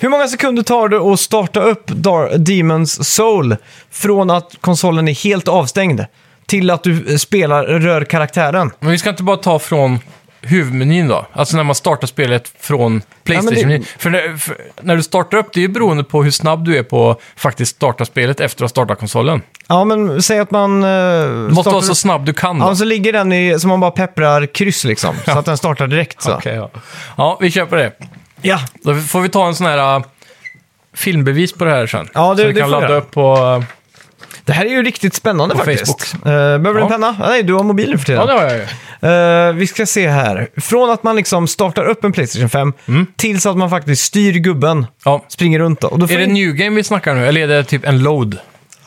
[0.00, 3.56] Hur många sekunder tar det att starta upp Dar- Demons Soul
[3.90, 6.04] från att konsolen är helt avstängd
[6.46, 8.70] till att du spelar, rör karaktären?
[8.80, 9.98] Men vi ska inte bara ta från
[10.42, 11.26] huvudmenyn då?
[11.32, 13.68] Alltså när man startar spelet från Playstation.
[13.68, 16.64] det- för, när, för när du startar upp, det är ju beroende på hur snabb
[16.64, 19.42] du är på att faktiskt starta spelet efter att ha startat konsolen.
[19.68, 20.84] Ja, men säg att man...
[20.84, 22.66] Uh, Du måste vara så snabb du kan då.
[22.66, 25.86] Ja, så ligger den i, så man bara pepprar kryss liksom, så att den startar
[25.86, 26.34] direkt så.
[26.34, 26.70] Okej, ja.
[27.16, 27.92] ja, vi köper det.
[28.42, 30.04] Ja, Då får vi ta en sån här uh,
[30.94, 32.08] filmbevis på det här sen.
[32.14, 33.36] Ja, det- så vi det kan vi ladda upp på...
[33.36, 33.64] Uh,
[34.50, 36.14] det här är ju riktigt spännande På faktiskt.
[36.14, 36.84] Uh, behöver du Ja.
[36.84, 37.16] en penna?
[37.20, 38.20] Ah, nej, du har mobilen för tiden.
[38.20, 38.66] ja, det har jag ju.
[39.48, 40.48] Eh, vi ska se här.
[40.56, 42.72] Från att man liksom startar upp en Playstation 5
[43.16, 45.24] tills att man faktiskt styr gubben, Ja.
[45.28, 45.80] springer runt.
[45.80, 45.88] Då.
[45.88, 47.86] Och då får Är det in- new game vi snackar nu, eller är det typ
[47.86, 48.38] en load?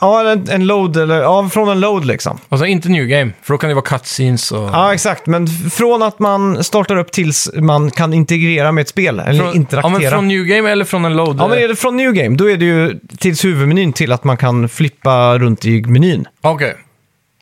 [0.04, 2.38] Ja, en, en load, eller ja, från en load liksom.
[2.48, 4.62] Alltså inte new game, för då kan det vara cutscenes och...
[4.72, 5.26] Ja, exakt.
[5.26, 9.48] Men från att man startar upp tills man kan integrera med ett spel, eller från,
[9.48, 9.98] ja, interaktera.
[9.98, 11.36] men från new game eller från en load?
[11.40, 14.24] Ja, men är det från New Game, då är det ju tills huvudmenyn till att
[14.24, 16.24] man kan flippa runt i menyn.
[16.40, 16.76] Okej,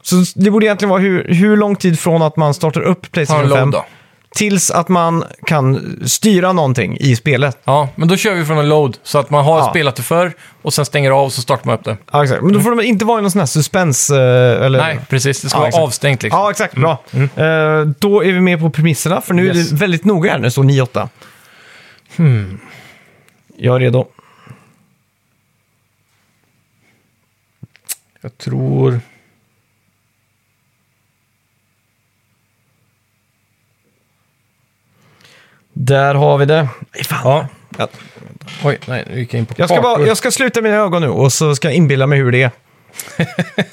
[0.03, 3.49] Så det borde egentligen vara hur, hur lång tid från att man startar upp Playstation
[3.49, 3.85] load 5 då.
[4.35, 7.59] Tills att man kan styra någonting i spelet.
[7.65, 9.71] Ja, men då kör vi från en load, så att man har Ja.
[9.71, 11.97] spelat det förr och sen stänger av och så startar man upp det.
[12.13, 12.43] Ja, exakt.
[12.43, 14.11] Men då får det inte vara i någon sån här suspens...
[14.11, 14.79] eh, Eller...
[14.79, 15.41] Nej, precis.
[15.43, 15.83] Det ska Ja, vara exakt.
[15.83, 16.41] avstängt liksom.
[16.41, 16.75] Ja, exakt.
[16.75, 16.91] Bra.
[17.13, 19.71] Eh, då är vi med på premisserna, för nu är Yes.
[19.71, 21.09] det väldigt noga här när det står 9-8.
[22.17, 22.61] Hmm.
[23.57, 24.07] Jag är redo.
[28.21, 29.01] Jag tror...
[35.73, 36.69] Där har vi det.
[36.95, 37.21] Nej, fan.
[37.25, 37.47] Ja.
[37.79, 37.89] Ja.
[38.65, 41.03] Oj, nej, nu gick jag in på Jag, ska bara, jag ska sluta mina ögon
[41.03, 42.51] nu och så ska jag inbilla mig hur det är.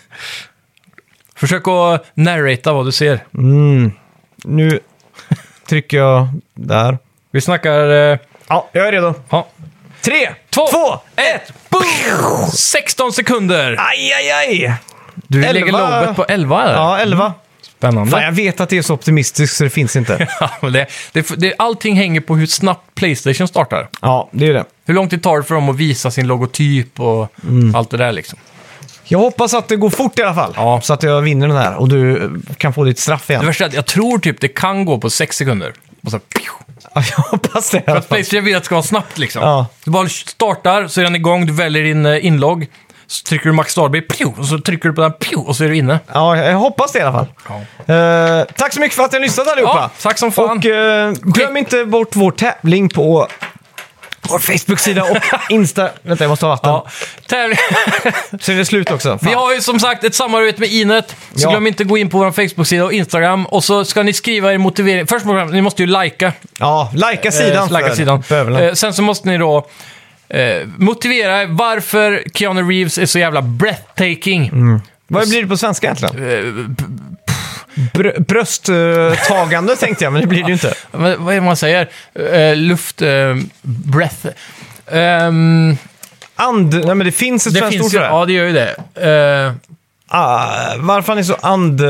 [1.36, 3.20] Försök att narrata vad du ser.
[4.44, 4.80] Nu
[5.68, 6.98] trycker jag där.
[7.32, 7.90] Vi snackar...
[8.12, 8.18] Eh,
[8.52, 9.14] Ja, jag är redo.
[9.30, 9.48] ja.
[10.02, 12.48] Tre, Två, två, ett, boom!
[12.54, 13.76] 16 sekunder!
[13.80, 14.74] aj, aj, aj!
[15.16, 15.54] Du elva.
[15.54, 16.74] lägger lobbet på 11 eller?
[16.74, 17.34] Ja, elva.
[17.80, 18.12] Spännande.
[18.12, 20.28] Fan, jag vet att det är så optimistiskt så det finns inte.
[20.40, 23.88] Ja, men det, det, det, allting hänger på hur snabbt Playstation startar.
[24.02, 24.66] Ja, det är det.
[24.86, 27.76] Hur lång tid tar det för dem att visa sin logotyp och Mm.
[27.76, 28.40] allt det där liksom.
[29.04, 30.54] Jag hoppas att det går fort i alla fall.
[30.56, 30.82] Ja.
[30.84, 33.46] Så att jag vinner den här och du kan få ditt straff Det igen.
[33.46, 35.74] värsta är att jag tror typ det kan gå på 6 sekunder.
[36.04, 36.20] Och så.
[36.96, 38.10] Ja, jag hoppas det för att.
[38.10, 39.42] Playstation vill att det ska vara snabbt liksom.
[39.42, 39.66] Ja.
[39.84, 42.68] Du bara startar, så är den igång, du väljer din eh, inlogg.
[43.12, 45.64] Så trycker du Max Starby, pju, och så trycker du på den, pju, och så
[45.64, 46.00] är du inne.
[46.14, 47.28] Ja, jag hoppas det i alla fall.
[47.88, 49.78] Eh, tack så mycket för att ni lyssnade allihopa.
[49.78, 50.58] Ja, tack som fan.
[50.58, 53.28] Och eh, glöm inte bort vår tävling på
[54.22, 55.18] vår Facebook-sida och
[55.50, 55.90] Insta...
[56.02, 56.70] Vänta, jag måste ha vatten.
[56.70, 56.88] Ja.
[57.28, 57.58] Tävling.
[58.42, 59.10] Så är det slut också.
[59.10, 59.20] Fan.
[59.30, 61.50] Vi har ju som sagt ett samarbete med Inet, så Ja.
[61.50, 63.46] glöm inte gå in på vår Facebook-sida och Instagram.
[63.46, 65.08] Och så ska ni skriva er motivering.
[65.08, 67.64] Först och främst, ni måste ju likea Ja, likea sidan.
[67.68, 68.24] Eh, likea för sidan.
[68.30, 68.64] bövelen.
[68.64, 69.68] Eh, sen så måste ni då
[70.30, 74.48] eh, motivera varför Keanu Reeves är så jävla breathtaking.
[74.48, 74.82] Mm.
[75.08, 76.30] Vad blir det på svenska egentligen?
[76.30, 76.66] Eh,
[77.94, 80.74] Br- brösttagande tänkte jag, men det blir det ju inte.
[80.92, 81.90] vad, vad är det man säger?
[82.34, 83.02] Eh, luft...
[83.02, 84.28] Eh, breath...
[84.92, 85.78] Ehm,
[86.36, 86.74] And...
[86.74, 88.10] Nej, men det finns ett det svenskt ord finns för ju, det.
[88.10, 88.76] ja det gör ju det.
[89.48, 89.54] Eh,
[90.12, 91.82] Ah, varför han är så and...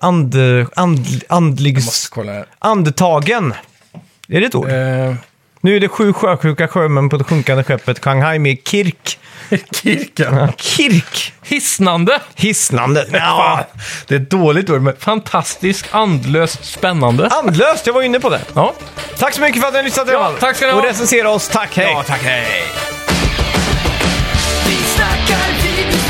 [0.00, 0.34] and,
[0.74, 1.76] and andlig...
[1.78, 2.44] jag måste kolla här.
[2.58, 3.54] Andetagen.
[4.28, 4.68] Är det ett ord?
[4.68, 5.14] Eh,
[5.64, 9.18] Nu är det sju sjösjuka sjömän på det sjunkande skeppet Shanghai med Kirk.
[9.82, 10.52] Kirka.
[10.56, 11.32] Kirk!
[11.42, 12.20] Hisnande.
[12.34, 13.06] Hisnande.
[13.12, 13.66] Ja,
[14.06, 17.28] det är ett dåligt ord, men fantastiskt andlöst spännande.
[17.28, 18.40] Andlöst, jag var inne på det.
[18.54, 18.74] Ja,
[19.18, 20.08] Tack så mycket för att ni har lyssnat.
[20.08, 20.40] i Ja, alla fall.
[20.40, 20.78] tack ska ni ha.
[20.78, 21.48] Och recensera oss.
[21.48, 21.90] Tack, hej!
[21.92, 22.62] ja tack, hej.
[24.66, 26.03] Vi snackar videospel,